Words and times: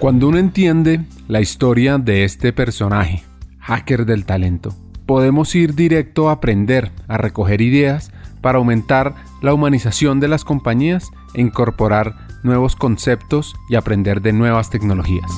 Cuando 0.00 0.28
uno 0.28 0.38
entiende 0.38 1.04
la 1.28 1.42
historia 1.42 1.98
de 1.98 2.24
este 2.24 2.54
personaje, 2.54 3.22
hacker 3.58 4.06
del 4.06 4.24
talento, 4.24 4.74
podemos 5.04 5.54
ir 5.54 5.74
directo 5.74 6.30
a 6.30 6.32
aprender, 6.32 6.90
a 7.06 7.18
recoger 7.18 7.60
ideas 7.60 8.10
para 8.40 8.56
aumentar 8.56 9.14
la 9.42 9.52
humanización 9.52 10.18
de 10.18 10.28
las 10.28 10.42
compañías 10.42 11.10
e 11.34 11.42
incorporar 11.42 12.16
nuevos 12.42 12.76
conceptos 12.76 13.54
y 13.68 13.74
aprender 13.74 14.22
de 14.22 14.32
nuevas 14.32 14.70
tecnologías. 14.70 15.30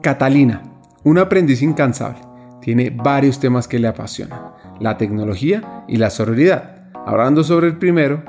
Catalina, 0.00 0.62
un 1.04 1.18
aprendiz 1.18 1.60
incansable, 1.60 2.20
tiene 2.62 2.88
varios 2.88 3.38
temas 3.40 3.68
que 3.68 3.78
le 3.78 3.88
apasionan, 3.88 4.40
la 4.80 4.96
tecnología 4.96 5.84
y 5.86 5.98
la 5.98 6.08
sororidad 6.08 6.75
Hablando 7.08 7.44
sobre 7.44 7.68
el 7.68 7.78
primero. 7.78 8.20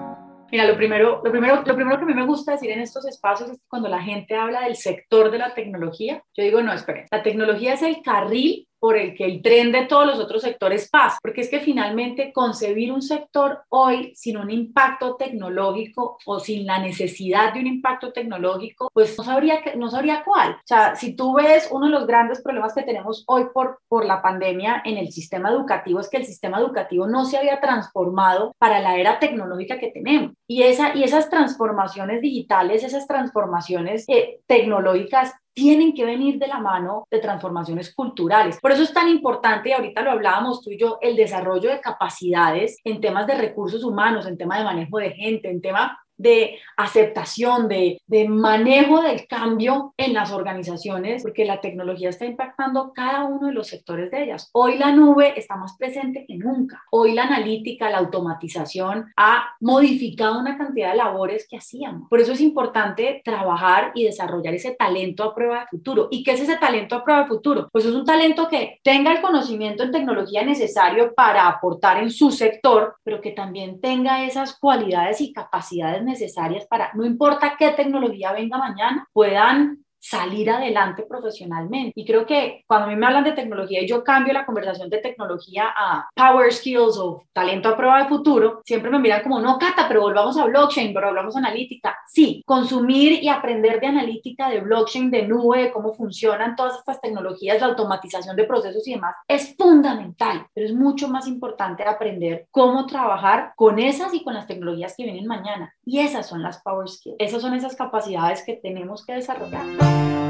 Mira, 0.51 0.67
lo 0.67 0.77
primero, 0.77 1.21
lo, 1.23 1.31
primero, 1.31 1.63
lo 1.65 1.75
primero 1.75 1.97
que 1.97 2.03
a 2.03 2.05
mí 2.05 2.13
me 2.13 2.27
gusta 2.27 2.51
decir 2.51 2.69
en 2.69 2.79
estos 2.79 3.07
espacios 3.07 3.49
es 3.49 3.57
que 3.57 3.65
cuando 3.67 3.89
la 3.89 4.03
gente 4.03 4.35
habla 4.35 4.65
del 4.65 4.75
sector 4.75 5.31
de 5.31 5.39
la 5.39 5.55
tecnología, 5.55 6.23
yo 6.35 6.43
digo, 6.43 6.61
no, 6.61 6.71
esperen, 6.71 7.07
la 7.09 7.23
tecnología 7.23 7.73
es 7.73 7.81
el 7.81 8.03
carril 8.03 8.66
por 8.79 8.97
el 8.97 9.15
que 9.15 9.25
el 9.25 9.41
tren 9.41 9.71
de 9.71 9.85
todos 9.85 10.05
los 10.05 10.19
otros 10.19 10.41
sectores 10.41 10.89
pasa, 10.89 11.17
porque 11.21 11.41
es 11.41 11.49
que 11.49 11.59
finalmente 11.59 12.31
concebir 12.33 12.91
un 12.91 13.01
sector 13.01 13.63
hoy 13.69 14.13
sin 14.15 14.37
un 14.37 14.51
impacto 14.51 15.15
tecnológico 15.15 16.17
o 16.25 16.39
sin 16.39 16.65
la 16.65 16.79
necesidad 16.79 17.53
de 17.53 17.59
un 17.59 17.67
impacto 17.67 18.11
tecnológico, 18.11 18.89
pues 18.93 19.17
no 19.17 19.23
sabría, 19.23 19.61
no 19.75 19.89
sabría 19.89 20.23
cuál. 20.23 20.51
O 20.51 20.65
sea, 20.65 20.95
si 20.95 21.15
tú 21.15 21.33
ves 21.35 21.69
uno 21.71 21.87
de 21.87 21.91
los 21.91 22.07
grandes 22.07 22.41
problemas 22.41 22.73
que 22.73 22.83
tenemos 22.83 23.23
hoy 23.27 23.45
por, 23.53 23.79
por 23.87 24.05
la 24.05 24.21
pandemia 24.21 24.81
en 24.85 24.97
el 24.97 25.11
sistema 25.11 25.49
educativo 25.49 25.99
es 25.99 26.09
que 26.09 26.17
el 26.17 26.25
sistema 26.25 26.59
educativo 26.59 27.07
no 27.07 27.25
se 27.25 27.37
había 27.37 27.59
transformado 27.59 28.53
para 28.57 28.79
la 28.79 28.97
era 28.97 29.19
tecnológica 29.19 29.79
que 29.79 29.91
tenemos. 29.91 30.33
Y, 30.47 30.63
esa, 30.63 30.95
y 30.95 31.03
esas 31.03 31.29
transformaciones 31.29 32.21
digitales, 32.21 32.83
esas 32.83 33.07
transformaciones 33.07 34.05
eh, 34.07 34.39
tecnológicas 34.47 35.33
tienen 35.57 35.91
que 35.95 36.05
venir 36.05 36.37
de 36.37 36.45
la 36.45 36.59
mano 36.59 37.07
de 37.09 37.17
transformaciones 37.17 37.91
culturales. 37.95 38.59
Por 38.61 38.71
eso 38.71 38.83
es 38.83 38.93
tan 38.93 39.09
importante, 39.09 39.69
y 39.69 39.71
ahorita 39.71 40.03
lo 40.03 40.11
hablábamos 40.11 40.61
tú 40.61 40.69
y 40.69 40.77
yo, 40.77 40.99
el 41.01 41.15
desarrollo 41.15 41.71
de 41.71 41.81
capacidades 41.81 42.77
en 42.83 43.01
temas 43.01 43.25
de 43.25 43.33
recursos 43.33 43.83
humanos, 43.83 44.27
en 44.27 44.37
tema 44.37 44.59
de 44.59 44.63
manejo 44.63 44.99
de 44.99 45.09
gente, 45.09 45.49
en 45.49 45.59
tema 45.59 45.97
de 46.17 46.59
aceptación, 46.75 47.67
de, 47.67 48.01
de, 48.07 48.27
manejo 48.27 49.01
del 49.01 49.27
cambio 49.27 49.93
en 49.97 50.13
las 50.13 50.31
organizaciones, 50.31 51.23
porque 51.23 51.45
la 51.45 51.61
tecnología 51.61 52.09
está 52.09 52.25
impactando 52.25 52.91
cada 52.93 53.23
uno 53.23 53.47
de 53.47 53.53
los 53.53 53.67
sectores 53.67 54.11
de 54.11 54.23
ellas. 54.23 54.49
Hoy 54.53 54.77
la 54.77 54.91
nube 54.91 55.39
está 55.39 55.55
más 55.55 55.75
presente 55.77 56.25
que 56.27 56.35
nunca. 56.35 56.83
Hoy 56.91 57.13
la 57.13 57.23
analítica, 57.23 57.89
la 57.89 57.99
automatización 57.99 59.11
ha 59.15 59.55
modificado 59.59 60.39
una 60.39 60.57
cantidad 60.57 60.91
de 60.91 60.97
labores 60.97 61.47
que 61.49 61.57
hacíamos. 61.57 62.09
Por 62.09 62.19
eso 62.19 62.33
es 62.33 62.41
importante 62.41 63.21
trabajar 63.23 63.91
y 63.95 64.03
desarrollar 64.03 64.53
ese 64.53 64.75
talento 64.75 65.23
a 65.23 65.35
prueba 65.35 65.61
de 65.61 65.67
futuro. 65.67 66.07
¿Y 66.11 66.23
qué 66.23 66.31
es 66.31 66.41
ese 66.41 66.57
talento 66.57 66.95
a 66.95 67.03
prueba 67.03 67.23
de 67.23 67.27
futuro? 67.27 67.69
Pues 67.71 67.85
es 67.85 67.93
un 67.93 68.05
talento 68.05 68.47
que 68.47 68.79
tenga 68.83 69.11
el 69.11 69.21
conocimiento 69.21 69.83
en 69.83 69.91
tecnología 69.91 70.43
necesario 70.43 71.13
para 71.13 71.47
aportar 71.47 72.01
en 72.01 72.09
su 72.09 72.31
sector, 72.31 72.95
pero 73.03 73.21
que 73.21 73.31
también 73.31 73.79
tenga 73.81 74.25
esas 74.25 74.57
cualidades 74.57 75.21
y 75.21 75.33
capacidades 75.33 76.06
necesarias 76.07 76.65
para, 76.65 76.91
no 76.95 77.05
importa 77.05 77.55
qué 77.59 77.69
tecnología 77.71 78.31
venga 78.31 78.57
mañana, 78.57 79.07
puedan 79.13 79.85
salir 79.99 80.49
adelante 80.49 81.03
profesionalmente. 81.03 81.93
Y 81.95 82.05
creo 82.05 82.25
que 82.25 82.63
cuando 82.67 82.87
a 82.87 82.89
mí 82.89 82.95
me 82.95 83.05
hablan 83.05 83.23
de 83.23 83.33
tecnología 83.33 83.81
y 83.81 83.87
yo 83.87 84.03
cambio 84.03 84.33
la 84.33 84.45
conversación 84.45 84.89
de 84.89 84.99
tecnología 84.99 85.73
a 85.75 86.07
power 86.15 86.51
skills 86.51 86.97
o 86.97 87.23
talento 87.33 87.69
a 87.69 87.77
prueba 87.77 88.03
de 88.03 88.09
futuro, 88.09 88.61
siempre 88.65 88.89
me 88.89 88.99
miran 88.99 89.23
como, 89.23 89.39
no, 89.39 89.57
Cata, 89.57 89.87
pero 89.87 90.01
volvamos 90.01 90.37
a 90.37 90.45
blockchain, 90.45 90.93
pero 90.93 91.09
a 91.09 91.27
analítica. 91.35 91.97
Sí, 92.07 92.43
consumir 92.45 93.23
y 93.23 93.29
aprender 93.29 93.79
de 93.79 93.87
analítica, 93.87 94.49
de 94.49 94.61
blockchain, 94.61 95.11
de 95.11 95.27
nube, 95.27 95.63
de 95.63 95.71
cómo 95.71 95.93
funcionan 95.93 96.55
todas 96.55 96.77
estas 96.77 97.01
tecnologías, 97.01 97.59
la 97.59 97.67
automatización 97.67 98.35
de 98.35 98.45
procesos 98.45 98.87
y 98.87 98.93
demás, 98.93 99.15
es 99.27 99.55
fundamental, 99.57 100.47
pero 100.53 100.65
es 100.67 100.73
mucho 100.73 101.07
más 101.07 101.27
importante 101.27 101.83
aprender 101.83 102.47
cómo 102.51 102.85
trabajar 102.85 103.53
con 103.55 103.79
esas 103.79 104.13
y 104.13 104.23
con 104.23 104.33
las 104.33 104.47
tecnologías 104.47 104.95
que 104.95 105.03
vienen 105.03 105.27
mañana. 105.27 105.73
Y 105.83 105.99
esas 105.99 106.27
son 106.27 106.41
las 106.41 106.61
power 106.61 106.87
skills, 106.87 107.17
esas 107.19 107.41
son 107.41 107.53
esas 107.53 107.75
capacidades 107.75 108.43
que 108.43 108.53
tenemos 108.55 109.05
que 109.05 109.13
desarrollar. 109.13 109.86
thank 109.87 110.11
you 110.11 110.26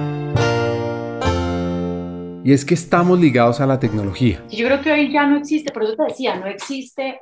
Y 2.47 2.53
es 2.53 2.63
que 2.63 2.75
estamos 2.75 3.19
ligados 3.19 3.59
a 3.59 3.66
la 3.66 3.78
tecnología. 3.78 4.41
Yo 4.50 4.68
creo 4.68 4.81
que 4.81 4.90
hoy 4.90 5.12
ya 5.12 5.28
no 5.28 5.35
existe, 5.35 5.69
por 5.74 5.84
eso 5.84 5.97
te 5.97 6.03
decía, 6.03 6.40
no 6.40 6.47
existe 6.47 7.19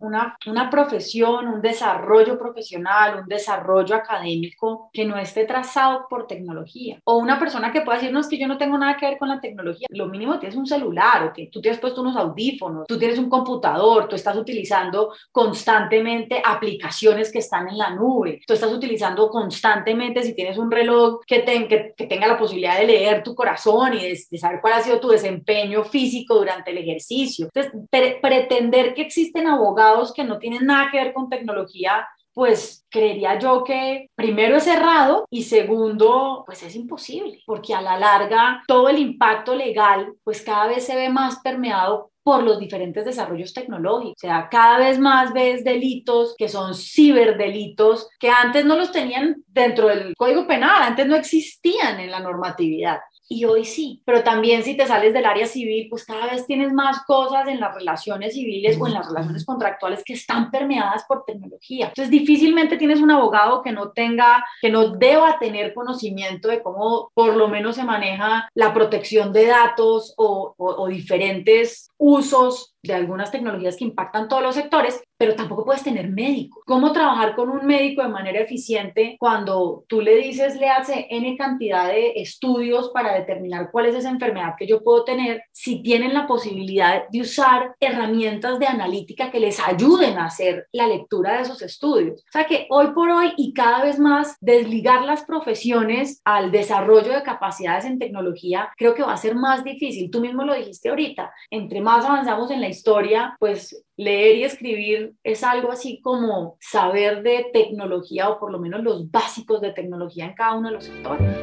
una, 0.00 0.36
una 0.44 0.70
profesión, 0.70 1.46
un 1.46 1.62
desarrollo 1.62 2.36
profesional, 2.36 3.20
un 3.20 3.28
desarrollo 3.28 3.94
académico 3.94 4.90
que 4.92 5.04
no 5.04 5.16
esté 5.18 5.44
trazado 5.44 6.08
por 6.10 6.26
tecnología. 6.26 6.98
O 7.04 7.18
una 7.18 7.38
persona 7.38 7.70
que 7.70 7.82
pueda 7.82 7.98
decirnos 7.98 8.26
que 8.26 8.38
yo 8.38 8.48
no 8.48 8.58
tengo 8.58 8.76
nada 8.76 8.96
que 8.96 9.06
ver 9.06 9.18
con 9.18 9.28
la 9.28 9.40
tecnología. 9.40 9.86
Lo 9.88 10.08
mínimo 10.08 10.40
tienes 10.40 10.58
un 10.58 10.66
celular, 10.66 11.22
o 11.22 11.32
que 11.32 11.46
tú 11.46 11.60
tienes 11.60 11.78
puesto 11.78 12.00
unos 12.00 12.16
audífonos, 12.16 12.88
tú 12.88 12.98
tienes 12.98 13.20
un 13.20 13.30
computador, 13.30 14.08
tú 14.08 14.16
estás 14.16 14.36
utilizando 14.36 15.12
constantemente 15.30 16.42
aplicaciones 16.44 17.30
que 17.30 17.38
están 17.38 17.68
en 17.68 17.78
la 17.78 17.90
nube, 17.90 18.40
tú 18.44 18.54
estás 18.54 18.72
utilizando 18.72 19.30
constantemente, 19.30 20.24
si 20.24 20.34
tienes 20.34 20.58
un 20.58 20.72
reloj 20.72 21.20
que, 21.24 21.44
que, 21.44 22.06
tenga 22.08 22.26
la 22.26 22.36
posibilidad 22.36 22.76
de 22.80 22.86
leer 22.88 23.22
tu 23.22 23.32
corazón 23.32 23.94
y 23.94 23.98
de, 24.00 24.18
de 24.28 24.38
saber 24.38 24.55
cuál 24.60 24.74
ha 24.74 24.80
sido 24.80 25.00
tu 25.00 25.08
desempeño 25.08 25.84
físico 25.84 26.36
durante 26.36 26.70
el 26.70 26.78
ejercicio. 26.78 27.48
Entonces, 27.52 27.72
pretender 28.20 28.94
que 28.94 29.02
existen 29.02 29.46
abogados 29.46 30.12
que 30.12 30.24
no 30.24 30.38
tienen 30.38 30.66
nada 30.66 30.90
que 30.90 30.98
ver 30.98 31.12
con 31.12 31.28
tecnología 31.28 32.06
pues 32.36 32.84
creería 32.90 33.38
yo 33.38 33.64
que 33.64 34.10
primero 34.14 34.58
es 34.58 34.66
errado 34.66 35.24
y 35.30 35.44
segundo, 35.44 36.42
pues 36.44 36.62
es 36.62 36.76
imposible, 36.76 37.40
porque 37.46 37.72
a 37.72 37.80
la 37.80 37.98
larga 37.98 38.62
todo 38.68 38.90
el 38.90 38.98
impacto 38.98 39.54
legal 39.54 40.12
pues 40.22 40.42
cada 40.42 40.66
vez 40.66 40.84
se 40.84 40.94
ve 40.94 41.08
más 41.08 41.40
permeado 41.40 42.10
por 42.22 42.42
los 42.42 42.58
diferentes 42.58 43.06
desarrollos 43.06 43.54
tecnológicos. 43.54 44.16
O 44.18 44.26
sea, 44.26 44.48
cada 44.50 44.76
vez 44.78 44.98
más 44.98 45.32
ves 45.32 45.64
delitos 45.64 46.34
que 46.36 46.50
son 46.50 46.74
ciberdelitos 46.74 48.06
que 48.18 48.28
antes 48.28 48.66
no 48.66 48.76
los 48.76 48.92
tenían 48.92 49.36
dentro 49.46 49.88
del 49.88 50.14
Código 50.14 50.46
Penal, 50.46 50.82
antes 50.82 51.06
no 51.06 51.16
existían 51.16 52.00
en 52.00 52.10
la 52.10 52.20
normatividad 52.20 52.98
y 53.28 53.44
hoy 53.44 53.64
sí, 53.64 54.02
pero 54.04 54.22
también 54.22 54.62
si 54.62 54.76
te 54.76 54.86
sales 54.86 55.12
del 55.12 55.26
área 55.26 55.46
civil, 55.46 55.88
pues 55.90 56.04
cada 56.04 56.26
vez 56.26 56.46
tienes 56.46 56.72
más 56.72 57.04
cosas 57.06 57.48
en 57.48 57.58
las 57.58 57.74
relaciones 57.74 58.34
civiles 58.34 58.78
o 58.80 58.86
en 58.86 58.94
las 58.94 59.08
relaciones 59.08 59.44
contractuales 59.44 60.04
que 60.04 60.12
están 60.12 60.50
permeadas 60.50 61.04
por 61.08 61.24
tecnología. 61.24 61.88
Entonces, 61.88 62.10
difícilmente 62.10 62.76
tienes 62.76 63.00
un 63.00 63.10
abogado 63.10 63.62
que 63.62 63.72
no 63.72 63.90
tenga, 63.90 64.44
que 64.60 64.70
no 64.70 64.90
deba 64.90 65.38
tener 65.38 65.74
conocimiento 65.74 66.48
de 66.48 66.62
cómo 66.62 67.10
por 67.14 67.36
lo 67.36 67.48
menos 67.48 67.76
se 67.76 67.84
maneja 67.84 68.48
la 68.54 68.72
protección 68.72 69.32
de 69.32 69.46
datos 69.46 70.14
o, 70.16 70.54
o 70.56 70.86
diferentes 70.86 71.90
usos 71.98 72.76
de 72.86 72.94
algunas 72.94 73.30
tecnologías 73.30 73.76
que 73.76 73.84
impactan 73.84 74.28
todos 74.28 74.42
los 74.42 74.54
sectores, 74.54 75.02
pero 75.18 75.34
tampoco 75.34 75.64
puedes 75.64 75.82
tener 75.82 76.08
médico. 76.10 76.62
¿Cómo 76.66 76.92
trabajar 76.92 77.34
con 77.34 77.50
un 77.50 77.66
médico 77.66 78.02
de 78.02 78.08
manera 78.08 78.40
eficiente 78.40 79.16
cuando 79.18 79.84
tú 79.88 80.00
le 80.00 80.14
dices, 80.16 80.56
le 80.56 80.68
hace 80.68 81.06
N 81.10 81.36
cantidad 81.36 81.88
de 81.88 82.12
estudios 82.16 82.90
para 82.90 83.14
determinar 83.14 83.70
cuál 83.72 83.86
es 83.86 83.94
esa 83.94 84.10
enfermedad 84.10 84.54
que 84.58 84.66
yo 84.66 84.82
puedo 84.82 85.04
tener, 85.04 85.42
si 85.52 85.82
tienen 85.82 86.14
la 86.14 86.26
posibilidad 86.26 87.08
de 87.08 87.22
usar 87.22 87.74
herramientas 87.80 88.58
de 88.58 88.66
analítica 88.66 89.30
que 89.30 89.40
les 89.40 89.58
ayuden 89.58 90.18
a 90.18 90.26
hacer 90.26 90.66
la 90.72 90.86
lectura 90.86 91.36
de 91.36 91.42
esos 91.42 91.62
estudios? 91.62 92.20
O 92.20 92.32
sea 92.32 92.44
que 92.44 92.66
hoy 92.70 92.88
por 92.88 93.10
hoy 93.10 93.32
y 93.36 93.52
cada 93.52 93.82
vez 93.82 93.98
más 93.98 94.36
desligar 94.40 95.02
las 95.04 95.24
profesiones 95.24 96.20
al 96.24 96.52
desarrollo 96.52 97.12
de 97.12 97.22
capacidades 97.22 97.84
en 97.84 97.98
tecnología 97.98 98.70
creo 98.76 98.94
que 98.94 99.02
va 99.02 99.14
a 99.14 99.16
ser 99.16 99.34
más 99.34 99.64
difícil. 99.64 100.10
Tú 100.10 100.20
mismo 100.20 100.44
lo 100.44 100.54
dijiste 100.54 100.90
ahorita, 100.90 101.32
entre 101.50 101.80
más 101.86 102.04
avanzamos 102.04 102.50
en 102.50 102.60
la 102.60 102.68
historia, 102.68 103.36
pues 103.38 103.84
leer 103.96 104.38
y 104.38 104.42
escribir 104.42 105.14
es 105.22 105.44
algo 105.44 105.70
así 105.70 106.00
como 106.02 106.56
saber 106.58 107.22
de 107.22 107.46
tecnología 107.52 108.28
o 108.28 108.40
por 108.40 108.50
lo 108.50 108.58
menos 108.58 108.82
los 108.82 109.08
básicos 109.08 109.60
de 109.60 109.70
tecnología 109.70 110.24
en 110.24 110.34
cada 110.34 110.56
uno 110.56 110.66
de 110.66 110.74
los 110.74 110.84
sectores. 110.84 111.38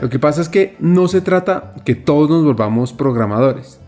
Lo 0.00 0.10
que 0.10 0.18
pasa 0.18 0.40
es 0.40 0.48
que 0.48 0.74
no 0.80 1.06
se 1.06 1.20
trata 1.20 1.74
que 1.84 1.94
todos 1.94 2.28
nos 2.28 2.42
volvamos 2.42 2.92
programadores 2.92 3.80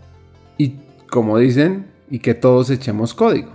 y 0.58 0.76
como 1.10 1.38
dicen, 1.38 1.90
y 2.08 2.20
que 2.20 2.34
todos 2.34 2.70
echemos 2.70 3.14
código. 3.14 3.50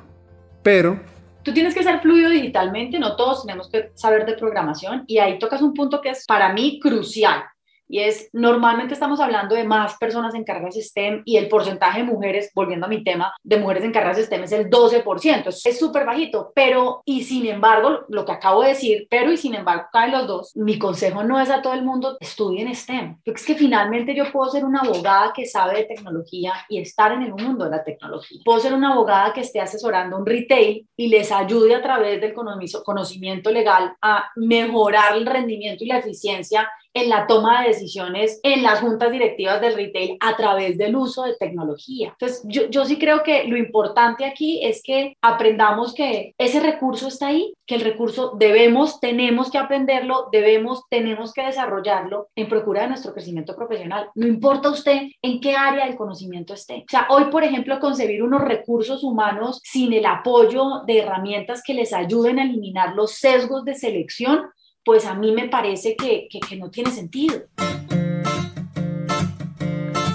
Pero 0.62 1.00
tú 1.44 1.54
tienes 1.54 1.74
que 1.74 1.84
ser 1.84 2.00
fluido 2.02 2.30
digitalmente, 2.30 3.00
no 3.00 3.16
todos 3.16 3.46
tenemos 3.46 3.70
que 3.70 3.92
saber 3.96 4.26
de 4.26 4.34
programación 4.34 5.04
y 5.08 5.20
ahí 5.20 5.40
tocas 5.40 5.62
un 5.62 5.74
punto 5.74 6.02
que 6.02 6.10
es 6.10 6.26
para 6.26 6.54
mí 6.54 6.80
crucial 6.80 7.44
y 7.90 8.00
es 8.00 8.30
normalmente 8.32 8.94
estamos 8.94 9.20
hablando 9.20 9.56
de 9.56 9.64
más 9.64 9.98
personas 9.98 10.36
en 10.36 10.44
carreras 10.44 10.76
STEM 10.76 11.24
y 11.26 11.38
el 11.38 11.50
porcentaje 11.50 12.00
de 12.00 12.06
mujeres, 12.06 12.52
volviendo 12.54 12.86
a 12.86 12.90
mi 12.90 13.04
tema, 13.04 13.34
de 13.44 13.58
mujeres 13.58 13.84
en 13.84 13.92
carreras 13.92 14.20
STEM 14.20 14.44
es 14.44 14.52
el 14.52 14.70
12%, 14.70 15.48
es 15.66 15.80
súper 15.80 16.06
bajito, 16.06 16.52
pero 16.54 17.02
y 17.04 17.24
sin 17.24 17.48
embargo, 17.48 18.02
lo 18.08 18.24
que 18.24 18.32
acabo 18.32 18.62
de 18.62 18.70
decir, 18.70 19.08
pero 19.10 19.32
y 19.32 19.38
sin 19.38 19.56
embargo 19.56 19.88
caen 19.92 20.12
los 20.12 20.28
dos, 20.28 20.56
mi 20.56 20.78
consejo 20.78 21.24
no 21.24 21.42
es 21.42 21.50
a 21.50 21.62
todo 21.62 21.74
el 21.74 21.84
mundo 21.84 22.18
estudien 22.20 22.74
STEM, 22.74 23.18
porque 23.26 23.40
es 23.40 23.46
que 23.46 23.56
finalmente 23.56 24.16
yo 24.16 24.32
puedo 24.32 24.52
ser 24.52 24.64
una 24.64 24.82
abogada 24.82 25.34
que 25.34 25.46
sabe 25.46 25.80
de 25.80 25.86
tecnología 25.86 26.54
y 26.70 26.80
estar 26.80 27.12
en 27.12 27.24
el 27.24 27.34
mundo 27.34 27.66
de 27.66 27.72
la 27.72 27.84
tecnología, 27.84 28.42
puedo 28.46 28.60
ser 28.60 28.74
una 28.74 28.94
abogada 28.94 29.34
que 29.34 29.42
esté 29.42 29.60
asesorando 29.60 30.18
un 30.18 30.26
retail 30.26 30.88
y 30.96 31.08
les 31.08 31.32
ayude 31.32 31.74
a 31.74 31.82
través 31.82 32.22
del 32.22 32.34
conocimiento 32.34 33.50
legal 33.50 33.96
a 34.02 34.30
mejorar 34.36 35.16
el 35.16 35.26
rendimiento 35.26 35.84
y 35.84 35.88
la 35.88 35.98
eficiencia 35.98 36.70
en 36.94 37.10
la 37.10 37.28
toma 37.28 37.62
de 37.62 37.70
decisiones 37.70 38.40
en 38.44 38.64
las 38.64 38.80
juntas 38.80 39.12
directivas 39.12 39.62
del 39.62 39.76
retail 39.76 40.18
a 40.20 40.36
través 40.36 40.78
del 40.78 40.96
uso 40.96 41.24
de 41.24 41.36
tecnología. 41.36 42.10
Entonces, 42.10 42.42
yo, 42.46 42.70
yo 42.70 42.86
sí 42.86 42.98
creo 42.98 43.24
que 43.24 43.46
lo 43.46 43.58
importante 43.58 44.26
aquí 44.26 44.64
es 44.64 44.82
que 44.84 45.16
aprendamos 45.22 45.94
que 45.94 46.34
ese 46.38 46.60
recurso 46.60 47.08
está 47.08 47.28
ahí, 47.28 47.54
que 47.66 47.76
el 47.76 47.82
recurso 47.82 48.34
debemos, 48.38 49.00
tenemos 49.00 49.52
que 49.52 49.58
aprenderlo, 49.58 50.28
debemos, 50.32 50.84
tenemos 50.90 51.34
que 51.34 51.46
desarrollarlo 51.46 52.30
en 52.36 52.50
procura 52.50 52.82
de 52.82 52.90
nuestro 52.90 53.14
crecimiento 53.14 53.56
profesional. 53.56 54.10
No 54.16 54.28
importa 54.28 54.70
usted 54.70 55.04
en 55.22 55.40
qué 55.40 55.56
área 55.56 55.86
del 55.86 55.96
conocimiento 55.96 56.54
esté. 56.54 56.80
O 56.80 56.90
sea, 56.90 57.08
hoy, 57.10 57.26
por 57.26 57.44
ejemplo, 57.44 57.80
concebir 57.80 58.24
unos 58.24 58.42
recursos 58.42 59.04
humanos 59.04 59.62
sin 59.64 59.94
el 59.94 60.06
apoyo 60.06 60.82
de 60.86 61.00
herramientas 61.00 61.62
que 61.64 61.74
les 61.74 61.94
ayuden 61.94 62.40
a 62.40 62.44
eliminar 62.44 62.96
los 62.96 63.12
sesgos 63.12 63.64
de 63.66 63.76
selección 63.76 64.50
pues 64.84 65.06
a 65.06 65.16
mí 65.16 65.32
me 65.32 65.48
parece 65.48 65.96
que, 65.96 66.28
que, 66.30 66.56
no 66.56 66.70
tiene 66.70 66.92
sentido. 66.92 67.36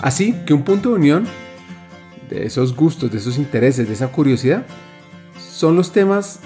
Así 0.02 0.34
que 0.46 0.52
un 0.52 0.62
punto 0.64 0.90
de 0.90 0.94
unión 0.96 1.26
de 2.28 2.46
esos 2.46 2.74
gustos, 2.74 3.10
de 3.10 3.18
esos 3.18 3.38
intereses, 3.38 3.88
de 3.88 3.94
esa 3.94 4.08
curiosidad, 4.08 4.66
son 5.38 5.76
los 5.76 5.92
temas 5.92 6.40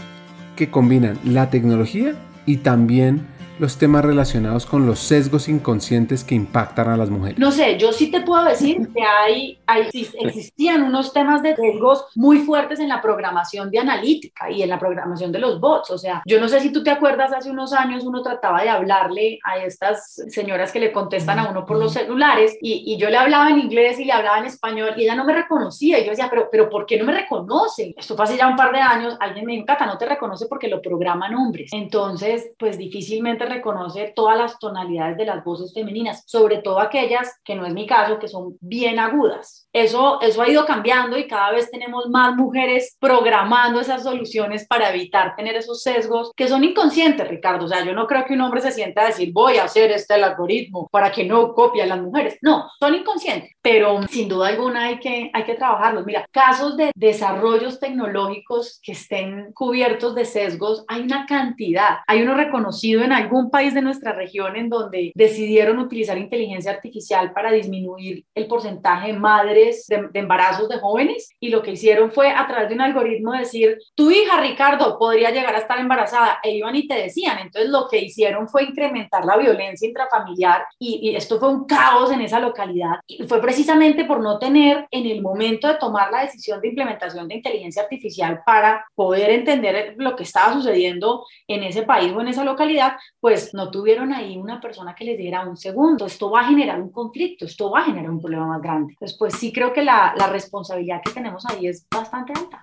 que 0.57 0.71
combinan 0.71 1.19
la 1.25 1.51
tecnología 1.51 2.15
y 2.47 2.59
también 2.59 3.27
los 3.59 3.79
temas 3.79 4.05
relacionados 4.05 4.67
con 4.67 4.87
los 4.87 4.99
sesgos 4.99 5.49
inconscientes 5.49 6.25
que 6.25 6.35
impactan 6.35 6.89
a 6.89 6.97
las 6.97 7.11
mujeres? 7.11 7.39
No 7.39 7.51
sé, 7.51 7.79
yo 7.79 7.93
sí 7.93 8.11
te 8.11 8.21
puedo 8.21 8.45
decir 8.45 8.89
que 8.95 9.03
hay, 9.03 9.59
hay, 9.67 9.89
existían 9.93 10.83
unos 10.83 11.13
temas 11.13 11.43
de 11.43 11.57
sesgos 11.57 12.07
muy 12.15 12.39
fuertes 12.39 12.81
en 12.81 12.89
la 12.89 13.01
programación 13.01 13.71
de 13.71 13.79
analítica 13.79 14.51
y 14.51 14.63
en 14.63 14.69
la 14.69 14.79
programación 14.79 15.33
de 15.33 15.39
los 15.39 15.61
bots. 15.61 15.91
O 15.91 15.99
sea, 15.99 16.23
yo 16.27 16.41
no 16.41 16.49
sé 16.49 16.61
si 16.61 16.73
tú 16.73 16.83
te 16.83 16.91
acuerdas, 16.91 17.33
hace 17.33 17.51
unos 17.51 17.73
años 17.73 18.05
uno 18.05 18.23
trataba 18.23 18.63
de 18.63 18.69
hablarle 18.69 19.39
a 19.45 19.59
estas 19.59 20.23
señoras 20.29 20.73
que 20.73 20.81
le 20.81 20.93
contestan 20.93 21.39
a 21.39 21.51
uno 21.51 21.67
por 21.67 21.79
los 21.79 21.93
celulares 21.93 22.57
y, 22.61 22.93
y 22.93 22.97
yo 22.99 23.11
le 23.11 23.17
hablaba 23.17 23.51
en 23.51 23.59
inglés 23.59 23.99
y 23.99 24.05
le 24.05 24.13
hablaba 24.13 24.39
en 24.39 24.47
español 24.47 24.95
y 24.97 25.03
ella 25.03 25.15
no 25.15 25.25
me 25.25 25.35
reconocía. 25.35 25.99
Y 25.99 26.05
yo 26.05 26.11
decía, 26.11 26.29
pero, 26.31 26.49
pero 26.51 26.71
¿por 26.71 26.87
qué 26.87 26.99
no 26.99 27.05
me 27.05 27.13
reconoce? 27.13 27.95
Esto 27.97 28.15
fue 28.15 28.25
hace 28.25 28.37
ya 28.37 28.49
un 28.49 28.57
par 28.57 28.73
de 28.73 28.81
años. 28.81 29.17
Alguien 29.21 29.47
me 29.47 29.53
dijo, 29.53 29.67
Cata, 29.67 29.87
no 29.87 29.99
te 29.99 30.07
reconoce 30.07 30.47
porque 30.47 30.69
lo 30.69 30.81
programan 30.81 31.35
hombres. 31.35 31.71
Entonces, 31.73 32.53
pues 32.59 32.79
difícilmente 32.79 33.48
reconoce 33.49 34.13
todas 34.15 34.37
las 34.37 34.59
tonalidades 34.59 35.17
de 35.17 35.25
las 35.25 35.45
voces 35.45 35.73
femeninas, 35.73 36.25
sobre 36.27 36.59
todo 36.59 36.81
aquellas, 36.81 37.41
que 37.45 37.55
no 37.55 37.67
es 37.67 37.75
mi 37.75 37.87
caso, 37.87 38.19
que 38.19 38.29
son 38.29 38.57
bien 38.61 38.99
agudas. 38.99 39.69
Eso, 39.73 40.21
eso 40.21 40.43
ha 40.43 40.49
ido 40.49 40.67
cambiando 40.67 41.19
y 41.19 41.27
cada 41.27 41.53
vez 41.53 41.71
tenemos 41.71 42.09
más 42.09 42.35
mujeres 42.37 42.97
programando 43.01 43.81
esas 43.81 44.03
soluciones 44.03 44.67
para 44.67 44.91
evitar 44.91 45.37
tener 45.37 45.55
esos 45.57 45.83
sesgos 45.83 46.33
que 46.37 46.49
son 46.49 46.65
inconscientes, 46.65 47.29
Ricardo. 47.29 47.67
O 47.67 47.69
sea, 47.69 47.85
yo 47.85 47.93
no 47.93 48.07
creo 48.07 48.25
que 48.25 48.35
un 48.35 48.41
hombre 48.41 48.61
se 48.61 48.73
sienta 48.73 49.03
a 49.03 49.07
decir, 49.07 49.33
voy 49.33 49.59
a 49.59 49.65
hacer 49.65 49.91
este 49.91 50.15
algoritmo 50.15 50.89
para 50.91 51.13
que 51.13 51.25
no 51.25 51.55
copie 51.55 51.83
a 51.83 51.87
las 51.87 52.01
mujeres. 52.01 52.39
No, 52.43 52.71
son 52.79 52.95
inconscientes, 52.95 53.53
pero 53.63 54.03
sin 54.09 54.29
duda 54.29 54.49
alguna 54.49 54.85
hay 54.85 54.99
que, 54.99 55.31
hay 55.33 55.45
que 55.45 55.55
trabajarlos. 55.55 56.05
Mira, 56.07 56.27
casos 56.31 56.77
de 56.77 56.91
desarrollos 56.95 57.79
tecnológicos 57.81 58.81
que 58.83 58.93
estén 58.93 59.53
cubiertos 59.53 60.15
de 60.15 60.25
sesgos, 60.25 60.85
hay 60.89 61.03
una 61.03 61.27
cantidad. 61.27 61.99
Hay 62.07 62.23
uno 62.23 62.35
reconocido 62.35 63.03
en 63.03 63.13
algún 63.13 63.38
un 63.39 63.51
país 63.51 63.75
de 63.75 63.83
nuestra 63.83 64.13
región 64.13 64.57
en 64.57 64.69
donde 64.69 65.13
decidieron 65.15 65.79
utilizar 65.79 66.19
inteligencia 66.19 66.73
artificial 66.73 67.33
para 67.33 67.53
disminuir 67.53 68.25
el 68.35 68.47
porcentaje 68.47 69.13
de 69.13 69.19
madres 69.19 69.87
de, 69.87 70.09
embarazos 70.15 70.69
de 70.69 70.79
jóvenes 70.79 71.31
y 71.41 71.49
lo 71.49 71.63
que 71.63 71.73
hicieron 71.73 72.11
fue 72.11 72.31
a 72.31 72.47
través 72.47 72.69
de 72.69 72.75
un 72.75 72.81
algoritmo 72.81 73.33
decir, 73.33 73.79
tu 73.95 74.11
hija 74.11 74.41
Ricardo 74.41 74.99
podría 74.99 75.31
llegar 75.31 75.55
a 75.55 75.59
estar 75.59 75.79
embarazada 75.79 76.39
e 76.43 76.53
iban 76.53 76.75
y 76.77 76.87
te 76.87 76.95
decían. 76.95 77.39
Entonces 77.39 77.71
lo 77.71 77.89
que 77.89 77.99
hicieron 77.99 78.49
fue 78.49 78.65
incrementar 78.65 79.25
la 79.25 79.37
violencia 79.37 79.89
intrafamiliar 79.89 80.65
y, 80.79 81.11
y 81.11 81.17
esto 81.17 81.39
fue 81.39 81.49
un 81.49 81.67
caos 81.67 82.11
en 82.11 82.21
esa 82.21 82.41
localidad 82.41 82.97
y 83.07 83.25
fue 83.25 83.41
precisamente 83.41 84.05
por 84.05 84.21
no 84.21 84.39
tener 84.39 84.87
en 84.91 85.07
el 85.07 85.23
momento 85.23 85.69
de 85.69 85.75
tomar 85.75 86.11
la 86.11 86.23
decisión 86.23 86.61
de 86.61 86.69
implementación 86.69 87.29
de 87.29 87.37
inteligencia 87.37 87.83
artificial 87.83 88.43
para 88.45 88.85
poder 88.95 89.31
entender 89.31 89.95
lo 89.97 90.17
que 90.17 90.25
estaba 90.25 90.53
sucediendo 90.53 91.25
en 91.47 91.63
ese 91.63 91.83
país 91.83 92.13
o 92.13 92.21
en 92.21 92.29
esa 92.29 92.45
localidad, 92.45 92.97
pues 93.21 93.28
no 93.53 93.71
tuvieron 93.71 94.13
ahí 94.13 94.37
una 94.37 94.61
persona 94.61 94.95
que 94.95 95.05
les 95.05 95.19
diera 95.19 95.47
un 95.47 95.57
segundo. 95.57 96.07
Esto 96.07 96.31
va 96.31 96.41
a 96.41 96.49
generar 96.49 96.81
un 96.81 96.91
conflicto, 96.91 97.45
esto 97.45 97.71
va 97.71 97.81
a 97.81 97.85
generar 97.85 98.11
un 98.11 98.21
problema 98.21 98.47
más 98.47 98.63
grande. 98.63 98.93
Entonces, 98.93 99.17
pues 99.19 99.35
sí 99.35 99.53
creo 99.53 99.73
que 99.73 99.83
la 99.83 100.29
responsabilidad 100.31 101.01
que 101.05 101.13
tenemos 101.13 101.45
ahí 101.47 101.67
es 101.67 101.87
bastante 101.91 102.33
alta. 102.33 102.61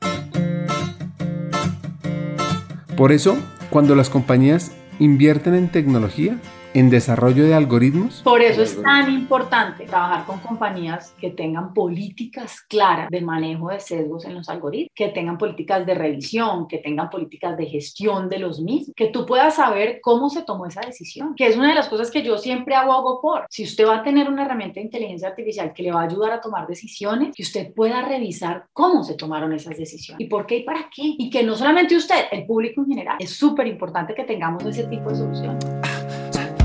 Por 2.95 3.11
eso, 3.11 3.37
cuando 3.69 3.95
las 3.95 4.09
compañías 4.09 4.71
invierten 4.99 5.53
en 5.55 5.69
tecnología, 5.69 6.39
en 6.75 6.89
desarrollo 6.89 7.45
de 7.45 7.53
algoritmos? 7.53 8.21
Por 8.21 8.41
eso 8.41 8.61
es 8.61 8.81
tan 8.81 9.09
importante 9.09 9.85
trabajar 9.85 10.25
con 10.25 10.39
compañías 10.39 11.15
que 11.19 11.31
tengan 11.31 11.73
políticas 11.73 12.61
claras 12.67 13.09
de 13.09 13.21
manejo 13.21 13.69
de 13.69 13.79
sesgos 13.79 14.25
en 14.25 14.35
los 14.35 14.49
algoritmos, 14.49 14.91
que 14.93 15.07
tengan 15.07 15.37
políticas 15.37 15.85
de 15.85 15.95
revisión, 15.95 16.67
que 16.67 16.79
tengan 16.79 17.09
políticas 17.09 17.57
de 17.57 17.65
gestión 17.65 18.27
de 18.27 18.39
los 18.39 18.59
mismos, 18.59 18.93
que 18.93 19.07
tú 19.07 19.25
puedas 19.25 19.55
saber 19.55 19.99
cómo 20.01 20.29
se 20.29 20.43
tomó 20.43 20.65
esa 20.65 20.81
decisión, 20.81 21.33
que 21.33 21.47
es 21.47 21.55
una 21.55 21.69
de 21.69 21.75
las 21.75 21.87
cosas 21.87 22.11
que 22.11 22.21
yo 22.21 22.37
siempre 22.37 22.75
abogo 22.75 23.21
por. 23.21 23.45
Si 23.49 23.63
usted 23.63 23.87
va 23.87 23.99
a 23.99 24.03
tener 24.03 24.29
una 24.29 24.43
herramienta 24.43 24.81
de 24.81 24.87
inteligencia 24.87 25.29
artificial 25.29 25.71
que 25.73 25.83
le 25.83 25.93
va 25.93 26.01
a 26.01 26.05
ayudar 26.05 26.33
a 26.33 26.41
tomar 26.41 26.67
decisiones, 26.67 27.33
que 27.33 27.43
usted 27.43 27.73
pueda 27.73 28.01
revisar 28.01 28.65
cómo 28.73 29.03
se 29.05 29.13
tomaron 29.13 29.53
esas 29.53 29.77
decisiones 29.77 30.19
y 30.19 30.27
por 30.27 30.45
qué 30.45 30.57
y 30.57 30.63
para 30.63 30.89
qué. 30.93 31.03
Y 31.17 31.29
que 31.29 31.41
no 31.41 31.55
solamente 31.55 31.95
usted, 31.95 32.25
el 32.31 32.45
público 32.45 32.81
en 32.81 32.87
general, 32.87 33.15
es 33.19 33.29
súper 33.29 33.65
importante 33.67 34.13
que 34.13 34.25
tengamos 34.25 34.65
ese 34.65 34.83
tipo 34.87 35.09
de 35.09 35.15
soluciones. 35.15 35.84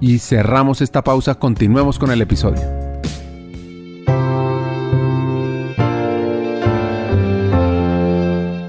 y 0.00 0.18
cerramos 0.18 0.80
esta 0.80 1.04
pausa, 1.04 1.34
continuemos 1.36 1.98
con 1.98 2.10
el 2.10 2.22
episodio. 2.22 2.62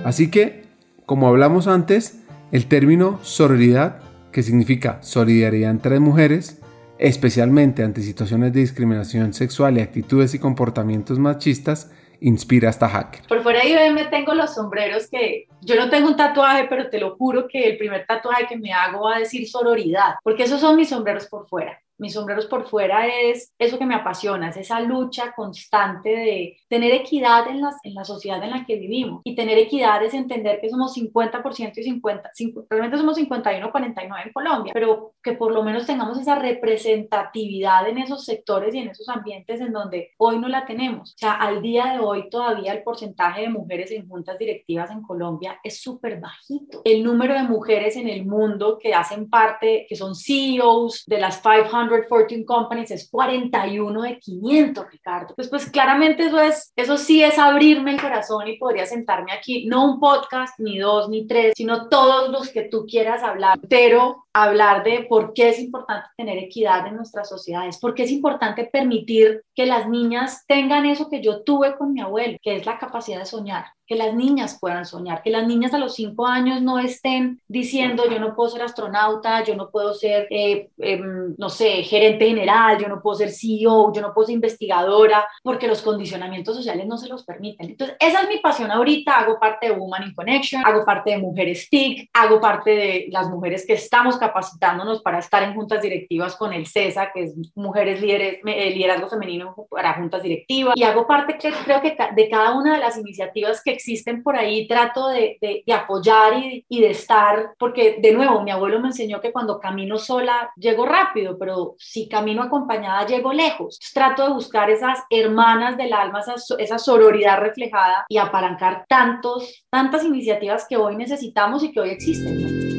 Así 0.03 0.29
que, 0.29 0.65
como 1.05 1.27
hablamos 1.27 1.67
antes, 1.67 2.19
el 2.51 2.65
término 2.65 3.19
sororidad, 3.21 3.99
que 4.33 4.43
significa 4.43 4.99
solidaridad 5.01 5.71
entre 5.71 5.99
mujeres, 6.01 6.59
especialmente 6.99 7.83
ante 7.83 8.01
situaciones 8.01 8.51
de 8.51 8.59
discriminación 8.59 9.33
sexual 9.33 9.77
y 9.77 9.81
actitudes 9.81 10.33
y 10.33 10.39
comportamientos 10.39 11.17
machistas, 11.17 11.91
inspira 12.21 12.69
hasta 12.69 12.87
hacker. 12.87 13.27
Por 13.27 13.43
fuera 13.43 13.63
yo 13.65 13.93
me 13.93 14.05
tengo 14.05 14.33
los 14.33 14.53
sombreros 14.53 15.09
que 15.09 15.47
yo 15.61 15.75
no 15.75 15.89
tengo 15.89 16.07
un 16.07 16.15
tatuaje, 16.15 16.67
pero 16.69 16.89
te 16.89 16.99
lo 16.99 17.15
juro 17.17 17.47
que 17.47 17.69
el 17.69 17.77
primer 17.77 18.05
tatuaje 18.05 18.47
que 18.47 18.57
me 18.57 18.71
hago 18.71 19.05
va 19.05 19.17
a 19.17 19.19
decir 19.19 19.47
sororidad, 19.49 20.15
porque 20.23 20.43
esos 20.43 20.61
son 20.61 20.75
mis 20.75 20.89
sombreros 20.89 21.27
por 21.27 21.47
fuera 21.47 21.77
mis 22.01 22.13
sombreros 22.13 22.47
por 22.47 22.65
fuera 22.65 23.05
es 23.05 23.53
eso 23.59 23.77
que 23.77 23.85
me 23.85 23.93
apasiona, 23.93 24.49
es 24.49 24.57
esa 24.57 24.79
lucha 24.79 25.33
constante 25.33 26.09
de 26.09 26.57
tener 26.67 26.91
equidad 26.93 27.47
en, 27.47 27.61
las, 27.61 27.75
en 27.83 27.93
la 27.93 28.03
sociedad 28.03 28.43
en 28.43 28.49
la 28.49 28.65
que 28.65 28.75
vivimos. 28.75 29.21
Y 29.23 29.35
tener 29.35 29.57
equidad 29.59 30.03
es 30.03 30.15
entender 30.15 30.59
que 30.59 30.69
somos 30.69 30.97
50% 30.97 31.73
y 31.77 31.83
50, 31.83 32.31
realmente 32.69 32.97
somos 32.97 33.15
51, 33.15 33.71
49 33.71 34.23
en 34.25 34.33
Colombia, 34.33 34.73
pero 34.73 35.13
que 35.21 35.33
por 35.33 35.53
lo 35.53 35.63
menos 35.63 35.85
tengamos 35.85 36.19
esa 36.19 36.35
representatividad 36.35 37.87
en 37.87 37.99
esos 37.99 38.25
sectores 38.25 38.73
y 38.73 38.79
en 38.79 38.89
esos 38.89 39.07
ambientes 39.07 39.61
en 39.61 39.71
donde 39.71 40.09
hoy 40.17 40.39
no 40.39 40.47
la 40.47 40.65
tenemos. 40.65 41.13
O 41.13 41.17
sea, 41.17 41.33
al 41.33 41.61
día 41.61 41.93
de 41.93 41.99
hoy 41.99 42.29
todavía 42.31 42.73
el 42.73 42.81
porcentaje 42.81 43.41
de 43.41 43.49
mujeres 43.49 43.91
en 43.91 44.09
juntas 44.09 44.39
directivas 44.39 44.89
en 44.89 45.03
Colombia 45.03 45.59
es 45.63 45.79
súper 45.79 46.19
bajito. 46.19 46.81
El 46.83 47.03
número 47.03 47.35
de 47.35 47.43
mujeres 47.43 47.95
en 47.95 48.09
el 48.09 48.25
mundo 48.25 48.79
que 48.81 48.95
hacen 48.95 49.29
parte, 49.29 49.85
que 49.87 49.95
son 49.95 50.15
CEOs 50.15 51.03
de 51.05 51.19
las 51.19 51.39
500 51.39 51.90
500 51.91 52.09
Fortune 52.09 52.45
Companies 52.45 52.91
es 52.91 53.09
41 53.09 54.01
de 54.01 54.19
500, 54.19 54.91
Ricardo. 54.91 55.33
Pues, 55.35 55.49
pues 55.49 55.69
claramente 55.69 56.25
eso 56.25 56.39
es, 56.39 56.71
eso 56.75 56.97
sí 56.97 57.23
es 57.23 57.37
abrirme 57.37 57.91
el 57.91 58.01
corazón 58.01 58.47
y 58.47 58.57
podría 58.57 58.85
sentarme 58.85 59.31
aquí, 59.31 59.65
no 59.67 59.85
un 59.85 59.99
podcast, 59.99 60.59
ni 60.59 60.79
dos, 60.79 61.09
ni 61.09 61.27
tres, 61.27 61.53
sino 61.55 61.89
todos 61.89 62.29
los 62.29 62.49
que 62.49 62.63
tú 62.63 62.85
quieras 62.87 63.23
hablar, 63.23 63.59
pero 63.69 64.25
hablar 64.33 64.83
de 64.83 65.05
por 65.09 65.33
qué 65.33 65.49
es 65.49 65.59
importante 65.59 66.09
tener 66.15 66.37
equidad 66.37 66.87
en 66.87 66.95
nuestras 66.95 67.27
sociedades, 67.27 67.79
por 67.79 67.93
qué 67.93 68.03
es 68.03 68.11
importante 68.11 68.65
permitir 68.65 69.43
que 69.53 69.65
las 69.65 69.89
niñas 69.89 70.45
tengan 70.47 70.85
eso 70.85 71.09
que 71.09 71.21
yo 71.21 71.43
tuve 71.43 71.75
con 71.77 71.93
mi 71.93 72.01
abuelo, 72.01 72.37
que 72.41 72.55
es 72.55 72.65
la 72.65 72.77
capacidad 72.77 73.19
de 73.19 73.25
soñar, 73.25 73.65
que 73.91 73.97
las 73.97 74.15
niñas 74.15 74.57
puedan 74.57 74.85
soñar, 74.85 75.21
que 75.21 75.31
las 75.31 75.45
niñas 75.45 75.73
a 75.73 75.77
los 75.77 75.95
cinco 75.95 76.25
años 76.25 76.61
no 76.61 76.79
estén 76.79 77.41
diciendo 77.49 78.05
yo 78.09 78.21
no 78.21 78.33
puedo 78.37 78.49
ser 78.49 78.61
astronauta, 78.61 79.43
yo 79.43 79.53
no 79.57 79.69
puedo 79.69 79.93
ser, 79.93 80.27
eh, 80.29 80.69
em, 80.77 81.35
no 81.37 81.49
sé, 81.49 81.83
gerente 81.83 82.25
general, 82.25 82.77
yo 82.77 82.87
no 82.87 83.01
puedo 83.01 83.17
ser 83.17 83.31
CEO, 83.31 83.91
yo 83.93 84.01
no 84.01 84.13
puedo 84.13 84.27
ser 84.27 84.35
investigadora, 84.35 85.27
porque 85.43 85.67
los 85.67 85.81
condicionamientos 85.81 86.55
sociales 86.55 86.87
no 86.87 86.97
se 86.97 87.09
los 87.09 87.25
permiten. 87.25 87.71
Entonces, 87.71 87.97
esa 87.99 88.21
es 88.21 88.29
mi 88.29 88.37
pasión 88.37 88.71
ahorita, 88.71 89.11
hago 89.11 89.37
parte 89.37 89.67
de 89.67 89.73
Woman 89.73 90.03
in 90.03 90.15
Connection, 90.15 90.65
hago 90.65 90.85
parte 90.85 91.11
de 91.11 91.17
Mujeres 91.17 91.67
TIC, 91.69 92.11
hago 92.13 92.39
parte 92.39 92.69
de 92.69 93.07
las 93.11 93.27
mujeres 93.27 93.65
que 93.67 93.73
estamos 93.73 94.15
capacitándonos 94.15 95.01
para 95.01 95.19
estar 95.19 95.43
en 95.43 95.53
juntas 95.53 95.81
directivas 95.81 96.37
con 96.37 96.53
el 96.53 96.65
CESA, 96.65 97.11
que 97.11 97.23
es 97.23 97.35
Mujeres 97.55 97.99
Líderes, 97.99 98.39
eh, 98.45 98.71
Liderazgo 98.73 99.09
Femenino 99.09 99.53
para 99.69 99.95
Juntas 99.95 100.23
Directivas, 100.23 100.75
y 100.77 100.83
hago 100.83 101.05
parte, 101.05 101.37
creo 101.37 101.81
que 101.81 101.97
de 102.15 102.29
cada 102.29 102.53
una 102.57 102.75
de 102.75 102.79
las 102.79 102.97
iniciativas 102.97 103.61
que 103.61 103.80
existen 103.81 104.21
por 104.21 104.35
ahí, 104.35 104.67
trato 104.67 105.07
de, 105.07 105.37
de, 105.41 105.73
apoyar 105.73 106.33
y, 106.67 106.81
de 106.81 106.91
estar, 106.91 107.53
porque 107.57 107.97
de 108.01 108.13
nuevo, 108.13 108.43
mi 108.43 108.51
abuelo 108.51 108.79
me 108.79 108.89
enseñó 108.89 109.19
que 109.19 109.31
cuando 109.31 109.59
camino 109.59 109.97
sola 109.97 110.51
llego 110.55 110.85
rápido, 110.85 111.37
pero 111.37 111.75
si 111.77 112.07
camino 112.07 112.43
acompañada 112.43 113.05
llego 113.05 113.33
lejos. 113.33 113.79
trato 113.93 114.23
de 114.27 114.33
buscar 114.33 114.69
esas 114.69 114.99
hermanas 115.09 115.77
del 115.77 115.93
alma, 115.93 116.19
esa, 116.19 116.35
esa 116.57 116.77
sororidad 116.77 117.39
reflejada 117.39 118.05
y 118.07 118.17
apalancar 118.17 118.85
tantos, 118.87 119.65
tantas 119.69 120.03
iniciativas 120.03 120.65
que 120.69 120.77
hoy 120.77 120.95
necesitamos 120.95 121.63
y 121.63 121.71
que 121.71 121.79
hoy 121.79 121.89
existen. 121.89 122.71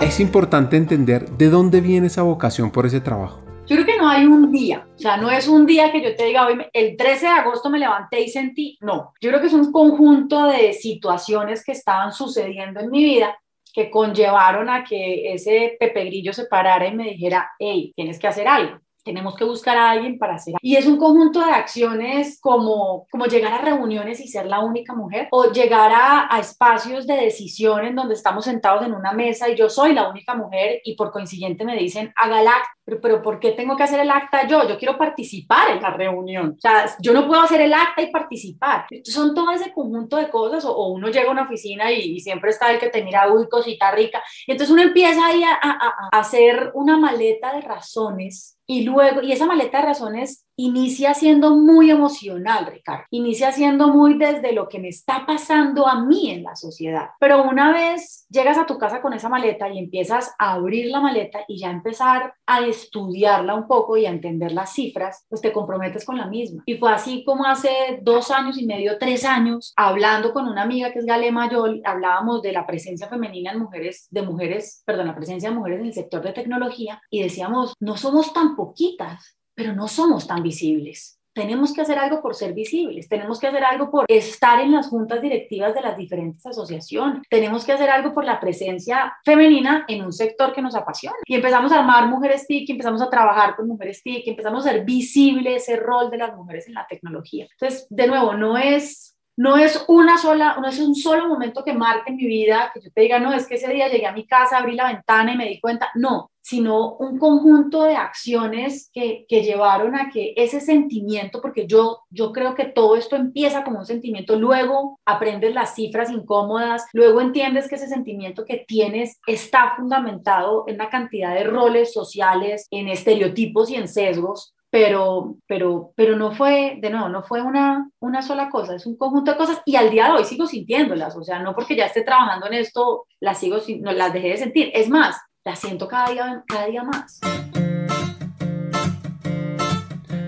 Es 0.00 0.20
importante 0.20 0.76
entender 0.76 1.28
de 1.30 1.50
dónde 1.50 1.80
viene 1.80 2.08
esa 2.08 2.22
vocación 2.22 2.70
por 2.70 2.86
ese 2.86 3.00
trabajo. 3.00 3.47
Yo 3.68 3.76
creo 3.76 3.84
que 3.84 3.98
no 3.98 4.08
hay 4.08 4.24
un 4.24 4.50
día, 4.50 4.88
o 4.94 4.98
sea, 4.98 5.18
no 5.18 5.30
es 5.30 5.46
un 5.46 5.66
día 5.66 5.92
que 5.92 6.00
yo 6.00 6.16
te 6.16 6.24
diga, 6.24 6.46
hoy 6.46 6.56
el 6.72 6.96
13 6.96 7.26
de 7.26 7.32
agosto 7.32 7.68
me 7.68 7.78
levanté 7.78 8.22
y 8.22 8.28
sentí, 8.28 8.78
no, 8.80 9.12
yo 9.20 9.28
creo 9.28 9.42
que 9.42 9.48
es 9.48 9.52
un 9.52 9.70
conjunto 9.70 10.44
de 10.46 10.72
situaciones 10.72 11.62
que 11.62 11.72
estaban 11.72 12.10
sucediendo 12.12 12.80
en 12.80 12.90
mi 12.90 13.04
vida 13.04 13.38
que 13.74 13.90
conllevaron 13.90 14.70
a 14.70 14.84
que 14.84 15.34
ese 15.34 15.76
Pepe 15.78 16.06
Grillo 16.06 16.32
se 16.32 16.46
parara 16.46 16.86
y 16.86 16.94
me 16.94 17.10
dijera, 17.10 17.50
hey, 17.58 17.92
tienes 17.94 18.18
que 18.18 18.26
hacer 18.26 18.48
algo 18.48 18.78
tenemos 19.08 19.34
que 19.34 19.44
buscar 19.44 19.78
a 19.78 19.90
alguien 19.90 20.18
para 20.18 20.34
hacer. 20.34 20.56
Y 20.60 20.76
es 20.76 20.84
un 20.84 20.98
conjunto 20.98 21.42
de 21.42 21.50
acciones 21.50 22.38
como, 22.42 23.06
como 23.10 23.24
llegar 23.24 23.54
a 23.54 23.62
reuniones 23.62 24.20
y 24.20 24.28
ser 24.28 24.44
la 24.44 24.60
única 24.60 24.94
mujer 24.94 25.28
o 25.30 25.50
llegar 25.50 25.90
a, 25.92 26.34
a 26.34 26.38
espacios 26.38 27.06
de 27.06 27.14
decisión 27.14 27.86
en 27.86 27.94
donde 27.94 28.12
estamos 28.12 28.44
sentados 28.44 28.84
en 28.84 28.92
una 28.92 29.12
mesa 29.12 29.48
y 29.48 29.56
yo 29.56 29.70
soy 29.70 29.94
la 29.94 30.10
única 30.10 30.34
mujer 30.34 30.82
y 30.84 30.94
por 30.94 31.10
coincidente 31.10 31.64
me 31.64 31.74
dicen, 31.74 32.12
haga 32.16 32.42
el 32.42 32.48
acta, 32.48 32.68
pero, 32.84 33.00
pero 33.00 33.22
¿por 33.22 33.40
qué 33.40 33.52
tengo 33.52 33.76
que 33.76 33.82
hacer 33.82 34.00
el 34.00 34.10
acta 34.10 34.46
yo? 34.46 34.68
Yo 34.68 34.76
quiero 34.76 34.98
participar 34.98 35.70
en 35.70 35.82
la 35.82 35.90
reunión. 35.90 36.54
O 36.58 36.60
sea, 36.60 36.84
yo 37.00 37.14
no 37.14 37.26
puedo 37.26 37.40
hacer 37.40 37.62
el 37.62 37.72
acta 37.72 38.02
y 38.02 38.10
participar. 38.10 38.86
Son 39.04 39.34
todo 39.34 39.50
ese 39.52 39.72
conjunto 39.72 40.18
de 40.18 40.28
cosas 40.28 40.66
o, 40.66 40.74
o 40.74 40.92
uno 40.92 41.08
llega 41.08 41.28
a 41.28 41.32
una 41.32 41.44
oficina 41.44 41.90
y, 41.90 42.16
y, 42.16 42.20
siempre 42.20 42.50
está 42.50 42.70
el 42.70 42.78
que 42.78 42.90
te 42.90 43.02
mira, 43.02 43.32
uy, 43.32 43.48
cosita 43.48 43.90
rica. 43.90 44.22
Y 44.46 44.52
entonces 44.52 44.72
uno 44.72 44.82
empieza 44.82 45.24
ahí 45.24 45.42
a, 45.42 45.54
a, 45.54 46.08
a 46.12 46.18
hacer 46.18 46.72
una 46.74 46.98
maleta 46.98 47.54
de 47.54 47.62
razones 47.62 48.57
y 48.68 48.84
luego, 48.84 49.22
y 49.22 49.32
esa 49.32 49.46
maleta 49.46 49.78
de 49.80 49.86
razones 49.86 50.44
inicia 50.58 51.14
siendo 51.14 51.56
muy 51.56 51.90
emocional, 51.90 52.66
Ricardo. 52.66 53.04
Inicia 53.10 53.52
siendo 53.52 53.88
muy 53.88 54.18
desde 54.18 54.52
lo 54.52 54.68
que 54.68 54.80
me 54.80 54.88
está 54.88 55.24
pasando 55.24 55.86
a 55.86 56.04
mí 56.04 56.30
en 56.30 56.42
la 56.42 56.56
sociedad. 56.56 57.10
Pero 57.20 57.44
una 57.44 57.72
vez 57.72 58.26
llegas 58.28 58.58
a 58.58 58.66
tu 58.66 58.76
casa 58.76 59.00
con 59.00 59.12
esa 59.12 59.28
maleta 59.28 59.68
y 59.68 59.78
empiezas 59.78 60.34
a 60.38 60.54
abrir 60.54 60.90
la 60.90 61.00
maleta 61.00 61.40
y 61.46 61.60
ya 61.60 61.70
empezar 61.70 62.34
a 62.44 62.66
estudiarla 62.66 63.54
un 63.54 63.68
poco 63.68 63.96
y 63.96 64.06
a 64.06 64.10
entender 64.10 64.50
las 64.50 64.72
cifras, 64.72 65.24
pues 65.28 65.40
te 65.40 65.52
comprometes 65.52 66.04
con 66.04 66.18
la 66.18 66.26
misma. 66.26 66.64
Y 66.66 66.76
fue 66.76 66.90
así 66.90 67.22
como 67.24 67.44
hace 67.44 68.00
dos 68.02 68.32
años 68.32 68.58
y 68.58 68.66
medio, 68.66 68.98
tres 68.98 69.24
años, 69.24 69.72
hablando 69.76 70.32
con 70.32 70.48
una 70.48 70.62
amiga 70.62 70.90
que 70.90 70.98
es 70.98 71.06
Gale 71.06 71.30
Mayol, 71.30 71.82
hablábamos 71.84 72.42
de 72.42 72.52
la 72.52 72.66
presencia 72.66 73.06
femenina 73.06 73.52
en 73.52 73.60
mujeres, 73.60 74.08
de 74.10 74.22
mujeres, 74.22 74.82
perdón, 74.84 75.06
la 75.06 75.14
presencia 75.14 75.50
de 75.50 75.54
mujeres 75.54 75.80
en 75.80 75.86
el 75.86 75.94
sector 75.94 76.22
de 76.22 76.32
tecnología 76.32 77.00
y 77.10 77.22
decíamos, 77.22 77.74
no 77.78 77.96
somos 77.96 78.32
tan 78.32 78.56
poquitas, 78.56 79.37
pero 79.58 79.74
no 79.74 79.88
somos 79.88 80.24
tan 80.28 80.40
visibles 80.40 81.18
tenemos 81.38 81.72
que 81.72 81.82
hacer 81.82 81.96
algo 81.98 82.20
por 82.20 82.34
ser 82.34 82.52
visibles, 82.52 83.08
tenemos 83.08 83.38
que 83.38 83.46
hacer 83.46 83.62
algo 83.62 83.92
por 83.92 84.06
estar 84.08 84.58
en 84.60 84.72
las 84.72 84.88
juntas 84.88 85.22
directivas 85.22 85.72
de 85.72 85.82
las 85.82 85.96
diferentes 85.96 86.44
asociaciones, 86.44 87.22
tenemos 87.30 87.64
que 87.64 87.70
hacer 87.70 87.90
algo 87.90 88.12
por 88.12 88.24
la 88.24 88.40
presencia 88.40 89.16
femenina 89.24 89.84
en 89.86 90.04
un 90.04 90.12
sector 90.12 90.52
que 90.52 90.60
nos 90.60 90.74
apasiona. 90.74 91.16
Y 91.24 91.36
empezamos 91.36 91.70
a 91.70 91.78
armar 91.78 92.08
Mujeres 92.08 92.44
TIC, 92.48 92.70
empezamos 92.70 93.00
a 93.02 93.08
trabajar 93.08 93.54
con 93.54 93.68
Mujeres 93.68 94.02
TIC, 94.02 94.26
empezamos 94.26 94.66
a 94.66 94.72
ser 94.72 94.84
visible 94.84 95.54
ese 95.54 95.76
rol 95.76 96.10
de 96.10 96.18
las 96.18 96.34
mujeres 96.34 96.66
en 96.66 96.74
la 96.74 96.88
tecnología. 96.88 97.46
Entonces, 97.52 97.86
de 97.88 98.08
nuevo, 98.08 98.34
no 98.34 98.58
es 98.58 99.16
no 99.38 99.56
es 99.56 99.84
una 99.86 100.18
sola, 100.18 100.56
no 100.60 100.66
es 100.68 100.80
un 100.80 100.96
solo 100.96 101.28
momento 101.28 101.62
que 101.62 101.72
marque 101.72 102.10
mi 102.10 102.26
vida, 102.26 102.72
que 102.74 102.80
yo 102.80 102.90
te 102.90 103.02
diga, 103.02 103.20
no, 103.20 103.32
es 103.32 103.46
que 103.46 103.54
ese 103.54 103.72
día 103.72 103.86
llegué 103.86 104.04
a 104.04 104.12
mi 104.12 104.26
casa, 104.26 104.58
abrí 104.58 104.74
la 104.74 104.92
ventana 104.92 105.32
y 105.32 105.36
me 105.36 105.48
di 105.48 105.60
cuenta, 105.60 105.90
no, 105.94 106.32
sino 106.42 106.96
un 106.96 107.18
conjunto 107.18 107.84
de 107.84 107.94
acciones 107.94 108.90
que, 108.92 109.26
que 109.28 109.44
llevaron 109.44 109.94
a 109.94 110.10
que 110.10 110.34
ese 110.36 110.60
sentimiento, 110.60 111.40
porque 111.40 111.68
yo, 111.68 112.00
yo 112.10 112.32
creo 112.32 112.56
que 112.56 112.64
todo 112.64 112.96
esto 112.96 113.14
empieza 113.14 113.62
como 113.62 113.78
un 113.78 113.86
sentimiento, 113.86 114.34
luego 114.34 114.98
aprendes 115.04 115.54
las 115.54 115.76
cifras 115.76 116.10
incómodas, 116.10 116.86
luego 116.92 117.20
entiendes 117.20 117.68
que 117.68 117.76
ese 117.76 117.86
sentimiento 117.86 118.44
que 118.44 118.64
tienes 118.66 119.20
está 119.28 119.74
fundamentado 119.76 120.64
en 120.66 120.78
la 120.78 120.90
cantidad 120.90 121.32
de 121.32 121.44
roles 121.44 121.92
sociales, 121.92 122.66
en 122.72 122.88
estereotipos 122.88 123.70
y 123.70 123.76
en 123.76 123.86
sesgos, 123.86 124.52
pero, 124.70 125.36
pero, 125.46 125.92
pero 125.96 126.16
no 126.16 126.32
fue, 126.32 126.78
de 126.80 126.90
nuevo, 126.90 127.08
no 127.08 127.22
fue 127.22 127.40
una, 127.42 127.90
una 128.00 128.22
sola 128.22 128.50
cosa, 128.50 128.74
es 128.74 128.86
un 128.86 128.96
conjunto 128.96 129.30
de 129.30 129.36
cosas 129.36 129.62
y 129.64 129.76
al 129.76 129.90
día 129.90 130.06
de 130.06 130.12
hoy 130.12 130.24
sigo 130.24 130.46
sintiéndolas, 130.46 131.16
o 131.16 131.22
sea, 131.22 131.38
no 131.38 131.54
porque 131.54 131.76
ya 131.76 131.86
esté 131.86 132.02
trabajando 132.02 132.46
en 132.46 132.54
esto, 132.54 133.06
las 133.20 133.38
sigo, 133.38 133.58
no 133.80 133.92
las 133.92 134.12
dejé 134.12 134.28
de 134.28 134.36
sentir, 134.36 134.70
es 134.74 134.88
más, 134.88 135.16
las 135.44 135.58
siento 135.58 135.88
cada 135.88 136.10
día, 136.10 136.44
cada 136.46 136.66
día 136.66 136.82
más. 136.82 137.20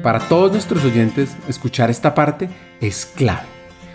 Para 0.03 0.19
todos 0.29 0.53
nuestros 0.53 0.83
oyentes, 0.83 1.37
escuchar 1.47 1.91
esta 1.91 2.15
parte 2.15 2.49
es 2.81 3.05
clave. 3.05 3.47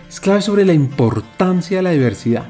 Es 0.07 0.19
clave 0.19 0.43
sobre 0.43 0.63
la 0.63 0.73
importancia 0.73 1.77
de 1.77 1.83
la 1.83 1.89
diversidad. 1.89 2.45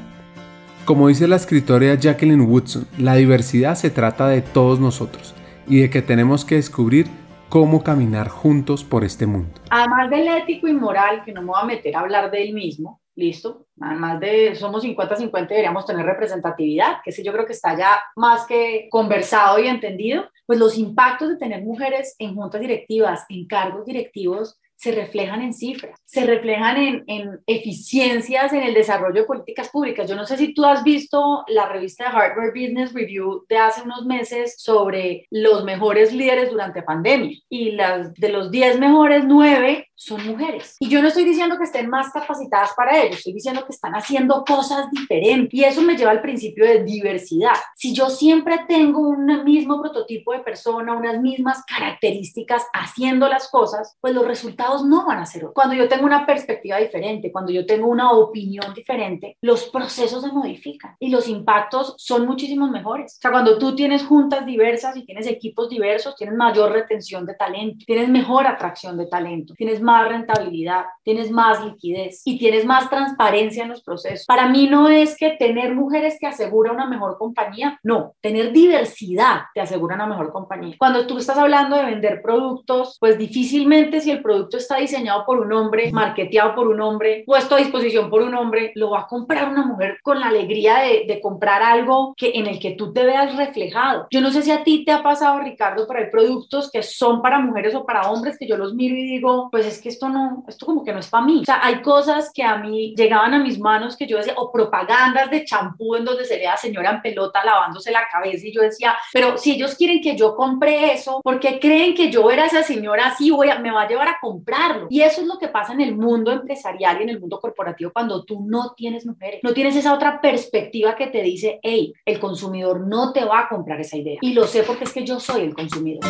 Como 0.84 1.08
dice 1.08 1.26
la 1.26 1.36
escritora 1.36 1.94
Jacqueline 1.94 2.42
Woodson, 2.42 2.86
la 2.98 3.14
diversidad 3.14 3.74
se 3.74 3.88
trata 3.88 4.28
de 4.28 4.42
todos 4.42 4.78
nosotros 4.78 5.34
y 5.66 5.80
de 5.80 5.88
que 5.88 6.02
tenemos 6.02 6.44
que 6.44 6.56
descubrir 6.56 7.08
cómo 7.48 7.82
caminar 7.82 8.28
juntos 8.28 8.84
por 8.84 9.04
este 9.04 9.26
mundo. 9.26 9.60
Además 9.70 10.10
del 10.10 10.28
ético 10.28 10.68
y 10.68 10.72
moral, 10.72 11.22
que 11.24 11.32
no 11.32 11.42
me 11.42 11.48
voy 11.48 11.60
a 11.60 11.64
meter 11.64 11.96
a 11.96 12.00
hablar 12.00 12.30
de 12.30 12.42
él 12.42 12.54
mismo, 12.54 13.00
listo, 13.14 13.66
además 13.80 14.20
de 14.20 14.54
somos 14.54 14.84
50-50, 14.84 15.48
deberíamos 15.48 15.86
tener 15.86 16.04
representatividad, 16.04 16.98
que 17.04 17.12
sí 17.12 17.24
yo 17.24 17.32
creo 17.32 17.46
que 17.46 17.52
está 17.52 17.76
ya 17.76 18.00
más 18.14 18.46
que 18.46 18.88
conversado 18.90 19.58
y 19.58 19.68
entendido, 19.68 20.28
pues 20.44 20.58
los 20.58 20.76
impactos 20.76 21.30
de 21.30 21.36
tener 21.36 21.62
mujeres 21.62 22.14
en 22.18 22.34
juntas 22.34 22.60
directivas, 22.60 23.24
en 23.28 23.46
cargos 23.46 23.86
directivos, 23.86 24.60
se 24.76 24.92
reflejan 24.92 25.42
en 25.42 25.52
cifras, 25.52 25.98
se 26.04 26.24
reflejan 26.24 26.76
en, 26.76 27.04
en, 27.06 27.40
eficiencias 27.46 28.52
en 28.52 28.62
el 28.62 28.74
desarrollo 28.74 29.22
de 29.22 29.26
políticas 29.26 29.68
públicas. 29.70 30.08
Yo 30.08 30.16
no 30.16 30.26
sé 30.26 30.36
si 30.36 30.54
tú 30.54 30.64
has 30.64 30.84
visto 30.84 31.44
la 31.48 31.68
revista 31.68 32.04
de 32.04 32.10
Hardware 32.10 32.50
Business 32.50 32.92
Review 32.92 33.44
de 33.48 33.58
hace 33.58 33.82
unos 33.82 34.04
meses 34.04 34.54
sobre 34.58 35.26
los 35.30 35.64
mejores 35.64 36.12
líderes 36.12 36.50
durante 36.50 36.82
pandemia 36.82 37.38
y 37.48 37.72
las 37.72 38.14
de 38.14 38.28
los 38.28 38.50
10 38.50 38.78
mejores, 38.78 39.24
9 39.26 39.88
son 39.96 40.26
mujeres. 40.26 40.76
Y 40.78 40.88
yo 40.88 41.02
no 41.02 41.08
estoy 41.08 41.24
diciendo 41.24 41.56
que 41.58 41.64
estén 41.64 41.88
más 41.88 42.10
capacitadas 42.10 42.72
para 42.76 43.02
ello, 43.02 43.14
estoy 43.14 43.32
diciendo 43.32 43.64
que 43.64 43.72
están 43.72 43.94
haciendo 43.94 44.44
cosas 44.44 44.90
diferentes 44.90 45.52
y 45.52 45.64
eso 45.64 45.82
me 45.82 45.96
lleva 45.96 46.10
al 46.10 46.20
principio 46.20 46.64
de 46.64 46.84
diversidad. 46.84 47.54
Si 47.74 47.94
yo 47.94 48.08
siempre 48.10 48.60
tengo 48.68 49.00
un 49.00 49.44
mismo 49.44 49.80
prototipo 49.80 50.32
de 50.32 50.40
persona, 50.40 50.94
unas 50.94 51.20
mismas 51.20 51.64
características 51.64 52.64
haciendo 52.72 53.28
las 53.28 53.48
cosas, 53.48 53.96
pues 54.00 54.14
los 54.14 54.26
resultados 54.26 54.84
no 54.84 55.06
van 55.06 55.18
a 55.18 55.26
ser 55.26 55.46
Cuando 55.54 55.74
yo 55.74 55.88
tengo 55.88 56.04
una 56.04 56.26
perspectiva 56.26 56.78
diferente, 56.78 57.32
cuando 57.32 57.52
yo 57.52 57.66
tengo 57.66 57.88
una 57.88 58.12
opinión 58.12 58.74
diferente, 58.74 59.36
los 59.40 59.64
procesos 59.64 60.22
se 60.22 60.32
modifican 60.32 60.96
y 60.98 61.08
los 61.08 61.28
impactos 61.28 61.94
son 61.98 62.26
muchísimo 62.26 62.68
mejores. 62.68 63.16
O 63.18 63.20
sea, 63.20 63.30
cuando 63.30 63.58
tú 63.58 63.74
tienes 63.74 64.04
juntas 64.04 64.44
diversas 64.44 64.96
y 64.96 65.04
tienes 65.04 65.26
equipos 65.26 65.68
diversos, 65.68 66.16
tienes 66.16 66.36
mayor 66.36 66.72
retención 66.72 67.24
de 67.26 67.34
talento, 67.34 67.84
tienes 67.86 68.08
mejor 68.08 68.46
atracción 68.46 68.96
de 68.96 69.06
talento, 69.06 69.54
tienes 69.54 69.80
más 69.86 70.08
rentabilidad, 70.08 70.84
tienes 71.02 71.30
más 71.30 71.64
liquidez 71.64 72.20
y 72.24 72.38
tienes 72.38 72.66
más 72.66 72.90
transparencia 72.90 73.62
en 73.62 73.70
los 73.70 73.82
procesos. 73.82 74.26
Para 74.26 74.48
mí 74.48 74.68
no 74.68 74.88
es 74.88 75.16
que 75.16 75.30
tener 75.30 75.74
mujeres 75.74 76.18
te 76.18 76.26
asegura 76.26 76.72
una 76.72 76.86
mejor 76.86 77.16
compañía, 77.16 77.78
no, 77.82 78.14
tener 78.20 78.52
diversidad 78.52 79.42
te 79.54 79.60
asegura 79.60 79.94
una 79.94 80.06
mejor 80.06 80.32
compañía. 80.32 80.76
Cuando 80.78 81.06
tú 81.06 81.18
estás 81.18 81.38
hablando 81.38 81.76
de 81.76 81.84
vender 81.84 82.20
productos, 82.20 82.96
pues 83.00 83.16
difícilmente 83.16 84.00
si 84.00 84.10
el 84.10 84.22
producto 84.22 84.56
está 84.56 84.76
diseñado 84.76 85.24
por 85.24 85.40
un 85.40 85.52
hombre, 85.52 85.92
marketeado 85.92 86.54
por 86.54 86.68
un 86.68 86.80
hombre, 86.80 87.22
puesto 87.24 87.54
a 87.54 87.58
disposición 87.58 88.10
por 88.10 88.22
un 88.22 88.34
hombre, 88.34 88.72
lo 88.74 88.90
va 88.90 89.00
a 89.00 89.06
comprar 89.06 89.48
una 89.48 89.64
mujer 89.64 89.98
con 90.02 90.20
la 90.20 90.26
alegría 90.26 90.78
de, 90.80 91.04
de 91.06 91.20
comprar 91.20 91.62
algo 91.62 92.14
que, 92.16 92.32
en 92.34 92.46
el 92.46 92.58
que 92.58 92.72
tú 92.72 92.92
te 92.92 93.04
veas 93.04 93.36
reflejado. 93.36 94.08
Yo 94.10 94.20
no 94.20 94.30
sé 94.30 94.42
si 94.42 94.50
a 94.50 94.64
ti 94.64 94.84
te 94.84 94.92
ha 94.92 95.02
pasado, 95.02 95.38
Ricardo, 95.38 95.86
pero 95.86 96.00
hay 96.00 96.10
productos 96.10 96.70
que 96.70 96.82
son 96.82 97.22
para 97.22 97.38
mujeres 97.38 97.74
o 97.74 97.86
para 97.86 98.10
hombres 98.10 98.36
que 98.38 98.48
yo 98.48 98.56
los 98.56 98.74
miro 98.74 98.96
y 98.96 99.04
digo, 99.04 99.48
pues 99.50 99.66
es 99.66 99.75
que 99.80 99.88
esto 99.88 100.08
no, 100.08 100.44
esto 100.48 100.66
como 100.66 100.84
que 100.84 100.92
no 100.92 101.00
es 101.00 101.08
para 101.08 101.24
mí. 101.24 101.40
O 101.42 101.44
sea, 101.44 101.60
hay 101.64 101.82
cosas 101.82 102.30
que 102.32 102.42
a 102.42 102.56
mí 102.56 102.94
llegaban 102.96 103.34
a 103.34 103.38
mis 103.38 103.58
manos 103.58 103.96
que 103.96 104.06
yo 104.06 104.16
decía, 104.16 104.34
o 104.36 104.50
propagandas 104.50 105.30
de 105.30 105.44
champú 105.44 105.96
en 105.96 106.04
donde 106.04 106.24
se 106.24 106.36
ve 106.36 106.46
a 106.46 106.56
señora 106.56 106.90
en 106.90 107.02
pelota 107.02 107.44
lavándose 107.44 107.90
la 107.90 108.06
cabeza 108.10 108.46
y 108.46 108.52
yo 108.52 108.62
decía, 108.62 108.96
pero 109.12 109.36
si 109.38 109.52
ellos 109.52 109.74
quieren 109.74 110.00
que 110.00 110.16
yo 110.16 110.34
compre 110.34 110.92
eso, 110.92 111.20
porque 111.22 111.58
creen 111.58 111.94
que 111.94 112.10
yo 112.10 112.30
era 112.30 112.46
esa 112.46 112.62
señora 112.62 113.08
así, 113.08 113.30
voy 113.30 113.50
a, 113.50 113.58
me 113.58 113.70
va 113.70 113.82
a 113.82 113.88
llevar 113.88 114.08
a 114.08 114.18
comprarlo? 114.20 114.86
Y 114.90 115.02
eso 115.02 115.20
es 115.20 115.26
lo 115.26 115.38
que 115.38 115.48
pasa 115.48 115.72
en 115.72 115.80
el 115.80 115.96
mundo 115.96 116.32
empresarial 116.32 116.98
y 117.00 117.04
en 117.04 117.10
el 117.10 117.20
mundo 117.20 117.40
corporativo 117.40 117.92
cuando 117.92 118.24
tú 118.24 118.44
no 118.46 118.74
tienes 118.76 119.06
mujeres, 119.06 119.40
no 119.42 119.52
tienes 119.52 119.76
esa 119.76 119.94
otra 119.94 120.20
perspectiva 120.20 120.94
que 120.96 121.08
te 121.08 121.22
dice, 121.22 121.60
hey, 121.62 121.92
el 122.04 122.18
consumidor 122.20 122.80
no 122.80 123.12
te 123.12 123.24
va 123.24 123.40
a 123.40 123.48
comprar 123.48 123.80
esa 123.80 123.96
idea. 123.96 124.18
Y 124.20 124.32
lo 124.32 124.46
sé 124.46 124.62
porque 124.62 124.84
es 124.84 124.92
que 124.92 125.04
yo 125.04 125.20
soy 125.20 125.42
el 125.42 125.54
consumidor. 125.54 126.04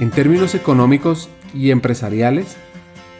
En 0.00 0.10
términos 0.10 0.54
económicos 0.54 1.28
y 1.52 1.70
empresariales, 1.70 2.56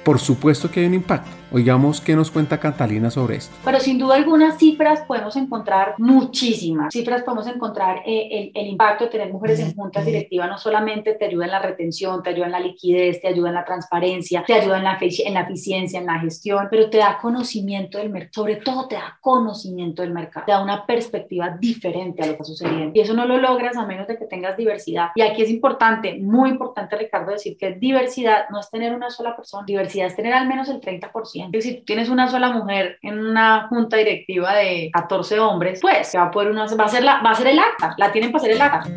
por 0.05 0.21
supuesto 0.21 0.71
que 0.71 0.81
hay 0.81 0.87
un 0.87 0.95
impacto. 0.95 1.31
Oigamos 1.51 2.03
qué 2.03 2.15
nos 2.15 2.31
cuenta 2.31 2.61
Catalina 2.61 3.11
sobre 3.11 3.37
esto. 3.37 3.57
Pero 3.65 3.81
sin 3.81 3.99
duda 3.99 4.17
algunas 4.17 4.59
cifras 4.59 5.01
podemos 5.07 5.35
encontrar 5.37 5.95
muchísimas. 5.97 6.93
Cifras 6.93 7.23
podemos 7.23 7.47
encontrar 7.47 8.03
eh, 8.05 8.29
el, 8.31 8.51
el, 8.55 8.67
impacto 8.73 9.05
de 9.05 9.11
tener 9.11 9.33
mujeres 9.33 9.59
en 9.61 9.75
juntas 9.75 10.05
directivas. 10.05 10.51
No 10.51 10.59
solamente 10.59 11.15
te 11.15 11.25
ayuda 11.25 11.47
en 11.47 11.51
la 11.53 11.59
retención, 11.61 12.23
te 12.23 12.31
ayuda 12.31 12.47
en 12.47 12.53
la 12.53 12.61
liquidez, 12.61 13.23
te 13.23 13.29
ayuda 13.29 13.49
en 13.49 13.55
la 13.55 13.65
transparencia, 13.65 14.45
te 14.47 14.53
ayuda 14.53 14.77
en 14.77 14.85
la, 14.85 14.99
en 15.01 15.35
la 15.35 15.41
eficiencia, 15.41 15.99
en 15.99 16.07
la 16.07 16.21
gestión, 16.21 16.69
pero 16.71 16.91
te 16.91 16.99
da 16.99 17.17
conocimiento 17.17 17.97
del 17.97 18.11
mercado. 18.11 18.33
Sobre 18.35 18.57
todo 18.57 18.87
te 18.87 18.97
da 18.97 19.17
conocimiento 19.23 20.03
del 20.03 20.13
mercado. 20.13 20.45
Te 20.45 20.53
da 20.53 20.63
una 20.63 20.85
perspectiva 20.85 21.57
diferente 21.59 22.23
a 22.23 22.27
lo 22.27 22.33
que 22.33 22.43
está 22.43 22.45
sucediendo. 22.45 22.93
Y 22.95 23.01
eso 23.01 23.15
no 23.15 23.25
lo 23.25 23.39
logras 23.39 23.75
a 23.79 23.87
menos 23.87 24.07
de 24.07 24.19
que 24.19 24.27
tengas 24.27 24.55
diversidad. 24.55 25.09
Y 25.15 25.23
aquí 25.23 25.41
es 25.41 25.49
importante, 25.49 26.19
muy 26.21 26.51
importante, 26.51 26.95
Ricardo, 26.97 27.33
decir 27.33 27.57
que 27.57 27.73
diversidad 27.73 28.51
no 28.51 28.61
es 28.61 28.69
tener 28.69 28.95
una 28.95 29.09
sola 29.09 29.35
persona. 29.35 29.65
Diversidad 29.65 30.09
es 30.09 30.15
tener 30.15 30.35
al 30.35 30.47
menos 30.47 30.69
el 30.69 30.83
30% 30.83 31.38
si 31.61 31.83
tienes 31.83 32.09
una 32.09 32.29
sola 32.29 32.51
mujer 32.51 32.99
en 33.03 33.19
una 33.19 33.69
junta 33.69 33.97
directiva 33.97 34.55
de 34.55 34.91
14 34.93 35.39
hombres, 35.39 35.81
pues 35.81 36.13
va 36.17 36.25
a, 36.25 36.31
poder 36.31 36.51
una, 36.51 36.67
va 36.67 36.85
a, 36.85 36.89
ser 36.89 37.05
la, 37.05 37.21
va 37.23 37.31
a 37.31 37.35
ser 37.35 37.49
el 37.49 37.59
acta, 37.59 37.95
la 37.99 38.13
tienen 38.13 38.33
para 38.33 38.43
hacer 38.43 38.55
el 38.55 38.63
acta. 38.63 38.91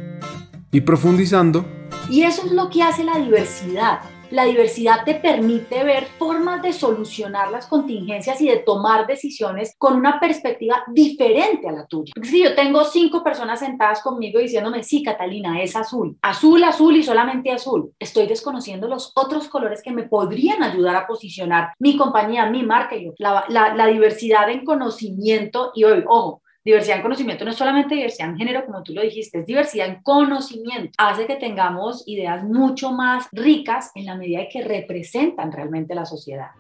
Y 0.71 0.81
profundizando. 0.81 1.65
Y 2.09 2.23
eso 2.23 2.45
es 2.45 2.51
lo 2.51 2.69
que 2.69 2.83
hace 2.83 3.03
la 3.03 3.17
diversidad 3.17 3.99
la 4.31 4.45
diversidad 4.45 5.03
te 5.05 5.15
permite 5.15 5.83
ver 5.83 6.05
formas 6.17 6.61
de 6.61 6.73
solucionar 6.73 7.51
las 7.51 7.67
contingencias 7.67 8.41
y 8.41 8.47
de 8.47 8.57
tomar 8.57 9.05
decisiones 9.07 9.75
con 9.77 9.95
una 9.95 10.19
perspectiva 10.19 10.83
diferente 10.87 11.67
a 11.67 11.71
la 11.71 11.85
tuya. 11.85 12.13
si 12.23 12.43
yo 12.43 12.55
tengo 12.55 12.83
cinco 12.85 13.23
personas 13.23 13.59
sentadas 13.59 14.01
conmigo 14.01 14.39
diciéndome, 14.39 14.83
sí, 14.83 15.03
Catalina, 15.03 15.61
es 15.61 15.75
azul, 15.75 16.17
azul, 16.21 16.63
azul 16.63 16.95
y 16.95 17.03
solamente 17.03 17.51
azul, 17.51 17.93
estoy 17.99 18.27
desconociendo 18.27 18.87
los 18.87 19.11
otros 19.15 19.47
colores 19.47 19.81
que 19.83 19.91
me 19.91 20.03
podrían 20.03 20.63
ayudar 20.63 20.95
a 20.95 21.07
posicionar 21.07 21.73
mi 21.79 21.97
compañía, 21.97 22.49
mi 22.49 22.63
marca 22.63 22.95
la, 23.17 23.45
la, 23.49 23.87
diversidad 23.87 24.49
en 24.49 24.65
conocimiento 24.65 25.71
y 25.75 25.83
ojo, 25.83 26.41
Diversidad 26.63 26.97
en 26.97 27.01
conocimiento 27.01 27.43
no 27.43 27.49
es 27.49 27.57
solamente 27.57 27.95
diversidad 27.95 28.29
en 28.29 28.37
género, 28.37 28.63
como 28.67 28.83
tú 28.83 28.93
lo 28.93 29.01
dijiste, 29.01 29.39
es 29.39 29.47
diversidad 29.47 29.87
en 29.87 30.03
conocimiento. 30.03 30.91
Hace 30.99 31.25
que 31.25 31.35
tengamos 31.35 32.03
ideas 32.05 32.43
mucho 32.43 32.91
más 32.91 33.27
ricas 33.31 33.89
en 33.95 34.05
la 34.05 34.15
medida 34.15 34.41
de 34.41 34.47
que 34.47 34.63
representan 34.63 35.51
realmente 35.51 35.95
la 35.95 36.05
sociedad. 36.05 36.51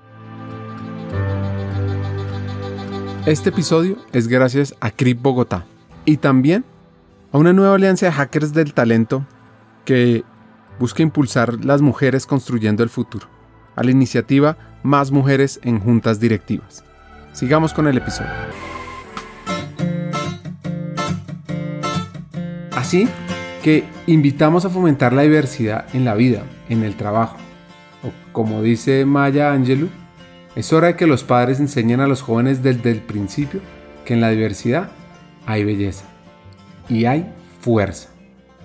Este 3.27 3.49
episodio 3.49 3.97
es 4.11 4.27
gracias 4.27 4.75
a 4.79 4.89
CRIP 4.89 5.21
Bogotá 5.21 5.65
y 6.03 6.17
también 6.17 6.65
a 7.31 7.37
una 7.37 7.53
nueva 7.53 7.75
alianza 7.75 8.07
de 8.07 8.11
hackers 8.11 8.53
del 8.53 8.73
talento 8.73 9.27
que 9.85 10.23
busca 10.79 11.03
impulsar 11.03 11.63
las 11.63 11.83
mujeres 11.83 12.25
construyendo 12.25 12.81
el 12.81 12.89
futuro, 12.89 13.27
a 13.75 13.83
la 13.83 13.91
iniciativa 13.91 14.57
Más 14.81 15.11
Mujeres 15.11 15.59
en 15.61 15.79
Juntas 15.79 16.19
Directivas. 16.19 16.83
Sigamos 17.33 17.71
con 17.71 17.87
el 17.87 17.97
episodio. 17.97 18.31
Así 22.91 23.07
que 23.63 23.85
invitamos 24.05 24.65
a 24.65 24.69
fomentar 24.69 25.13
la 25.13 25.21
diversidad 25.21 25.85
en 25.93 26.03
la 26.03 26.13
vida, 26.13 26.43
en 26.67 26.83
el 26.83 26.95
trabajo. 26.95 27.37
O 28.03 28.11
como 28.33 28.61
dice 28.61 29.05
Maya 29.05 29.53
Angelou, 29.53 29.87
es 30.57 30.73
hora 30.73 30.87
de 30.87 30.95
que 30.97 31.07
los 31.07 31.23
padres 31.23 31.61
enseñen 31.61 32.01
a 32.01 32.07
los 32.07 32.21
jóvenes 32.21 32.61
desde 32.63 32.91
el 32.91 32.99
principio 32.99 33.61
que 34.03 34.13
en 34.13 34.19
la 34.19 34.29
diversidad 34.29 34.91
hay 35.45 35.63
belleza 35.63 36.03
y 36.89 37.05
hay 37.05 37.33
fuerza. 37.61 38.09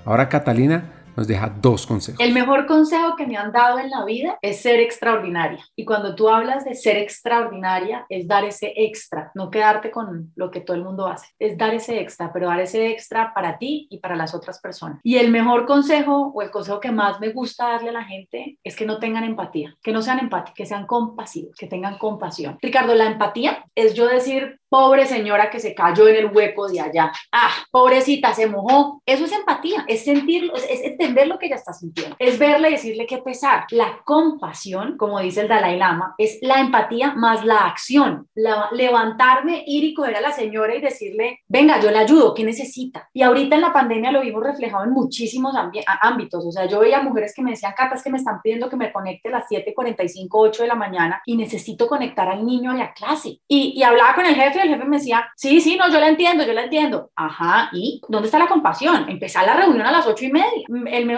Ahora 0.05 0.29
Catalina 0.29 0.96
nos 1.17 1.27
deja 1.27 1.49
dos 1.49 1.87
consejos. 1.87 2.21
El 2.21 2.33
mejor 2.33 2.67
consejo 2.67 3.17
que 3.17 3.27
me 3.27 3.37
han 3.37 3.53
dado 3.53 3.79
en 3.79 3.91
la 3.91 4.05
vida 4.05 4.39
es 4.43 4.61
ser 4.61 4.81
extraordinaria. 4.81 5.65
Y 5.75 5.85
cuando 5.85 6.15
tú 6.15 6.29
hablas 6.29 6.65
de 6.65 6.75
ser 6.75 6.97
extraordinaria, 6.97 8.07
es 8.09 8.29
dar 8.29 8.45
ese 8.45 8.73
extra, 8.77 9.31
no 9.35 9.51
quedarte 9.51 9.91
con 9.91 10.33
lo 10.37 10.51
que 10.51 10.61
todo 10.61 10.77
el 10.77 10.85
mundo 10.85 11.07
hace. 11.07 11.29
Es 11.39 11.57
dar 11.57 11.75
ese 11.75 12.01
extra, 12.01 12.33
pero 12.33 12.49
dar 12.49 12.61
ese 12.61 12.91
extra 12.91 13.33
para 13.35 13.59
ti 13.59 13.87
y 13.91 13.99
para 13.99 14.17
las 14.17 14.35
otras 14.35 14.61
personas. 14.61 15.01
Y 15.03 15.17
el 15.17 15.31
mejor 15.31 15.67
consejo 15.67 16.33
o 16.35 16.43
el 16.43 16.51
consejo 16.51 16.81
que 16.81 16.93
más 16.93 17.21
me 17.21 17.31
gusta 17.31 17.69
darle 17.69 17.91
a 17.91 17.93
la 17.93 18.05
gente 18.05 18.59
es 18.63 18.77
que 18.77 18.87
no 18.87 18.99
tengan 18.99 19.25
empatía, 19.25 19.75
que 19.83 19.93
no 19.93 20.03
sean 20.03 20.19
empáticos, 20.19 20.57
que 20.57 20.67
sean 20.67 20.87
compasivos, 20.87 21.57
que 21.57 21.67
tengan 21.67 21.99
compasión. 21.99 22.59
Ricardo, 22.61 22.95
la 22.95 23.07
empatía 23.07 23.65
es 23.75 23.95
yo 23.95 24.07
decir, 24.07 24.61
pobre 24.69 25.07
señora 25.07 25.51
que 25.51 25.61
se 25.61 25.75
cayó 25.75 26.09
en 26.09 26.17
el 26.17 26.27
hueco 26.27 26.69
de 26.69 26.81
allá. 26.81 27.13
Ah, 27.33 27.51
pobrecita, 27.71 28.35
se 28.35 28.47
mojó. 28.47 29.03
Eso 29.07 29.25
es 29.25 29.33
empatía, 29.33 29.85
es 29.89 30.05
sentirlo, 30.05 30.55
es, 30.55 30.65
es 30.69 30.83
entender 30.83 31.27
lo 31.29 31.39
que 31.39 31.47
ella 31.47 31.57
está 31.57 31.73
sintiendo, 31.73 32.17
es 32.19 32.39
verle 32.39 32.69
y 32.69 32.73
decirle 32.73 33.07
qué 33.07 33.19
pesar. 33.19 33.65
La 33.71 34.01
compasión, 34.05 34.97
como 34.97 35.21
dice 35.21 35.43
el 35.43 35.49
Dalai 35.49 35.79
Lama, 35.79 36.15
es 36.19 36.39
la 36.43 36.61
empatía 36.61 37.15
más 37.15 37.45
la 37.45 37.67
acción. 37.67 38.29
La, 38.35 38.69
levantarme, 38.73 39.65
ir 39.67 39.85
y 39.85 39.95
coger 39.95 40.17
a 40.17 40.21
la 40.21 40.33
señora 40.33 40.75
y 40.75 40.81
decirle, 40.81 41.41
venga, 41.49 41.81
yo 41.81 41.91
le 41.91 41.99
ayudo, 41.99 42.35
¿qué 42.35 42.45
necesita? 42.45 43.09
Y 43.13 43.23
ahorita 43.23 43.57
en 43.57 43.61
la 43.63 43.73
pandemia 43.73 44.13
lo 44.13 44.21
vimos 44.21 44.43
reflejado 44.43 44.85
en 44.85 44.91
muchísimos 44.91 45.55
ámbitos. 46.01 46.45
O 46.45 46.53
sea, 46.53 46.67
yo 46.67 46.81
veía 46.81 47.03
mujeres 47.03 47.33
que 47.35 47.43
me 47.43 47.51
decían, 47.51 47.75
Catas, 47.77 48.03
que 48.03 48.11
me 48.11 48.19
están 48.19 48.41
pidiendo 48.43 48.69
que 48.69 48.77
me 48.77 48.93
conecte 48.93 49.29
a 49.29 49.33
las 49.33 49.49
7:45, 49.49 50.29
8 50.31 50.63
de 50.63 50.69
la 50.69 50.75
mañana 50.75 51.23
y 51.25 51.37
necesito 51.37 51.87
conectar 51.87 52.29
al 52.29 52.45
niño 52.45 52.71
a 52.71 52.75
la 52.75 52.93
clase. 52.93 53.41
Y, 53.49 53.75
y 53.77 53.83
hablaba 53.83 54.15
con 54.15 54.27
el 54.27 54.35
jefe 54.35 54.56
el 54.63 54.69
jefe 54.69 54.85
me 54.85 54.99
decía, 54.99 55.27
sí, 55.37 55.61
sí, 55.61 55.77
no, 55.77 55.91
yo 55.91 56.01
la 56.01 56.09
entiendo, 56.09 56.45
yo 56.45 56.53
la 56.53 56.65
entiendo. 56.65 57.11
Ajá, 57.15 57.71
¿y 57.73 58.01
dónde 58.09 58.27
está 58.27 58.39
la 58.39 58.49
compasión? 58.49 59.09
Empezar 59.09 59.47
la 59.47 59.57
reunión 59.57 59.87
a 59.87 59.93
las 59.93 60.07
8 60.07 60.25
y 60.25 60.33
media 60.33 60.47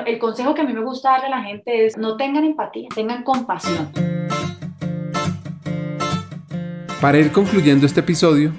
el, 0.06 0.18
consejo 0.18 0.54
que 0.54 0.62
a 0.62 0.64
mí 0.64 0.72
me 0.72 0.80
gusta 0.80 1.10
darle 1.10 1.26
a 1.26 1.30
la 1.30 1.42
gente 1.42 1.86
es 1.86 1.96
no 1.96 2.16
tengan 2.16 2.44
empatía, 2.44 2.88
tengan 2.94 3.22
compasión. 3.22 3.90
Para 7.00 7.18
ir 7.18 7.30
concluyendo 7.30 7.86
este 7.86 8.00
episodio, 8.00 8.52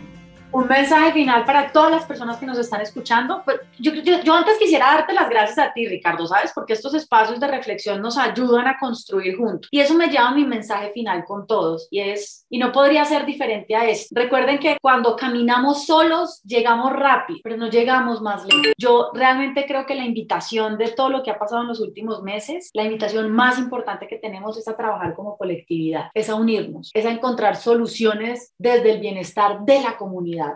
un 0.52 0.68
mensaje 0.68 1.12
final 1.12 1.46
para 1.46 1.72
todas 1.72 1.92
las 1.92 2.06
personas 2.06 2.38
que 2.38 2.46
nos 2.46 2.58
están 2.58 2.82
escuchando. 2.82 3.42
Pues 3.46 3.60
yo, 3.78 3.94
yo, 3.94 4.34
antes 4.34 4.58
quisiera 4.58 4.88
darte 4.88 5.14
las 5.14 5.30
gracias 5.30 5.58
a 5.60 5.72
ti, 5.74 5.88
Ricardo, 5.88 6.26
¿sabes? 6.26 6.52
Porque 6.54 6.74
estos 6.74 6.94
espacios 6.94 7.40
de 7.40 7.48
reflexión 7.48 8.02
nos 8.02 8.18
ayudan 8.18 8.68
a 8.68 8.78
construir 8.78 9.38
juntos. 9.38 9.70
Y 9.72 9.80
eso 9.80 9.94
me 9.94 10.08
lleva 10.08 10.30
a 10.30 10.34
mi 10.34 10.46
mensaje 10.46 10.92
final 10.92 11.24
con 11.26 11.46
todos. 11.46 11.88
Y 11.92 12.00
es, 12.00 12.46
y 12.50 12.58
no 12.58 12.72
podría 12.72 13.06
ser 13.06 13.26
diferente 13.26 13.76
a 13.76 13.88
esto. 13.88 14.14
Recuerden 14.16 14.60
que 14.60 14.78
cuando 14.82 15.16
caminamos 15.16 15.86
solos, 15.86 16.42
llegamos 16.44 16.94
rápido, 16.94 17.40
pero 17.44 17.58
no 17.58 17.70
llegamos 17.70 18.22
más 18.22 18.46
lejos. 18.46 18.74
Yo 18.78 19.12
realmente 19.14 19.66
creo 19.68 19.86
que 19.86 19.96
la 19.96 20.06
invitación 20.06 20.78
de 20.78 20.90
todo 20.90 21.10
lo 21.10 21.24
que 21.24 21.32
ha 21.32 21.40
pasado 21.40 21.62
en 21.62 21.68
los 21.68 21.80
últimos 21.80 22.24
meses, 22.24 22.70
la 22.74 22.84
invitación 22.84 23.32
más 23.32 23.60
importante 23.60 24.08
que 24.08 24.18
tenemos 24.18 24.58
es 24.58 24.68
a 24.68 24.76
trabajar 24.76 25.14
como 25.16 25.38
colectividad, 25.38 26.10
es 26.14 26.30
a 26.30 26.36
unirnos, 26.36 26.92
es 26.94 27.06
a 27.06 27.12
encontrar 27.12 27.56
soluciones 27.56 28.54
desde 28.58 28.92
el 28.92 29.00
bienestar 29.00 29.62
de 29.62 29.82
la 29.82 29.98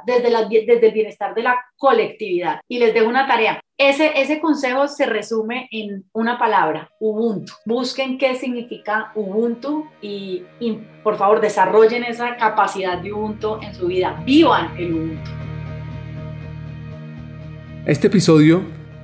desde, 0.05 0.87
el 0.87 0.93
bienestar 0.93 1.33
de 1.33 1.43
la 1.43 1.59
colectividad. 1.77 2.59
Y 2.67 2.79
les 2.79 2.93
dejo 2.93 3.07
una 3.07 3.27
tarea. 3.27 3.59
Ese, 3.77 4.21
ese 4.21 4.39
consejo 4.39 4.87
se 4.87 5.05
resume 5.05 5.67
en 5.71 6.05
una 6.13 6.37
palabra, 6.37 6.89
Ubuntu. 6.99 7.53
Busquen 7.65 8.17
qué 8.17 8.35
significa 8.35 9.11
Ubuntu 9.15 9.87
y, 10.01 10.43
y 10.59 10.79
por 11.03 11.17
favor 11.17 11.41
desarrollen 11.41 12.03
esa 12.03 12.37
capacidad 12.37 12.99
de 12.99 13.11
Ubuntu 13.11 13.59
en 13.61 13.73
su 13.73 13.87
vida. 13.87 14.21
Vivan 14.25 14.77
el 14.77 14.93
Ubuntu. 14.93 15.31
Este 17.85 18.07
episodio 18.07 18.63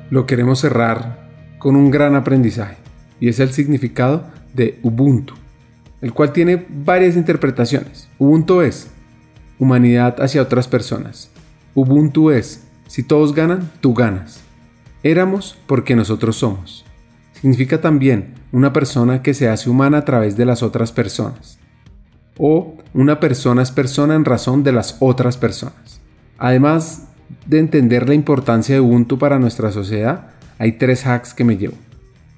lo 0.09 0.25
queremos 0.25 0.59
cerrar 0.59 1.27
con 1.57 1.75
un 1.75 1.91
gran 1.91 2.15
aprendizaje. 2.15 2.77
y 3.19 3.27
es 3.27 3.39
el 3.41 3.51
significado 3.51 4.23
de 4.53 4.79
Ubuntu, 4.81 5.33
el 6.01 6.13
cual 6.13 6.31
tiene 6.31 6.65
varias 6.69 7.17
interpretaciones. 7.17 8.09
Ubuntu 8.17 8.61
es 8.61 8.89
humanidad 9.59 10.21
hacia 10.21 10.41
otras 10.41 10.67
personas. 10.67 11.29
Ubuntu 11.75 12.31
es 12.31 12.63
si 12.87 13.03
todos 13.03 13.35
ganan, 13.35 13.69
tú 13.81 13.93
ganas. 13.93 14.41
Éramos 15.03 15.57
porque 15.67 15.95
nosotros 15.95 16.37
somos. 16.37 16.85
Significa 17.33 17.79
también 17.79 18.33
una 18.51 18.73
persona 18.73 19.21
que 19.21 19.35
se 19.35 19.47
hace 19.47 19.69
humana 19.69 19.99
a 19.99 20.05
través 20.05 20.35
de 20.35 20.45
las 20.45 20.63
otras 20.63 20.91
personas. 20.91 21.59
O 22.37 22.77
una 22.93 23.19
persona 23.19 23.61
es 23.61 23.71
persona 23.71 24.15
en 24.15 24.25
razón 24.25 24.63
de 24.63 24.71
las 24.71 24.97
otras 24.99 25.37
personas. 25.37 26.01
Además 26.37 27.09
de 27.45 27.59
entender 27.59 28.09
la 28.09 28.15
importancia 28.15 28.73
de 28.73 28.81
Ubuntu 28.81 29.19
para 29.19 29.39
nuestra 29.39 29.71
sociedad, 29.71 30.31
hay 30.57 30.73
tres 30.73 31.05
hacks 31.05 31.33
que 31.33 31.43
me 31.43 31.57
llevo. 31.57 31.75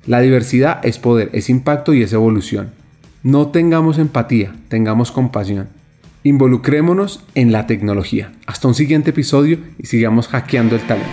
La 0.05 0.19
diversidad 0.19 0.79
es 0.83 0.99
poder, 0.99 1.29
es 1.33 1.49
impacto 1.49 1.93
y 1.93 2.03
es 2.03 2.11
evolución. 2.11 2.71
No 3.23 3.47
tengamos 3.49 3.99
empatía, 3.99 4.53
tengamos 4.67 5.11
compasión. 5.11 5.69
Involucrémonos 6.23 7.23
en 7.33 7.51
la 7.51 7.65
tecnología. 7.65 8.31
Hasta 8.45 8.67
un 8.67 8.75
siguiente 8.75 9.09
episodio 9.09 9.57
y 9.79 9.87
sigamos 9.87 10.27
hackeando 10.27 10.75
el 10.75 10.81
talento. 10.81 11.09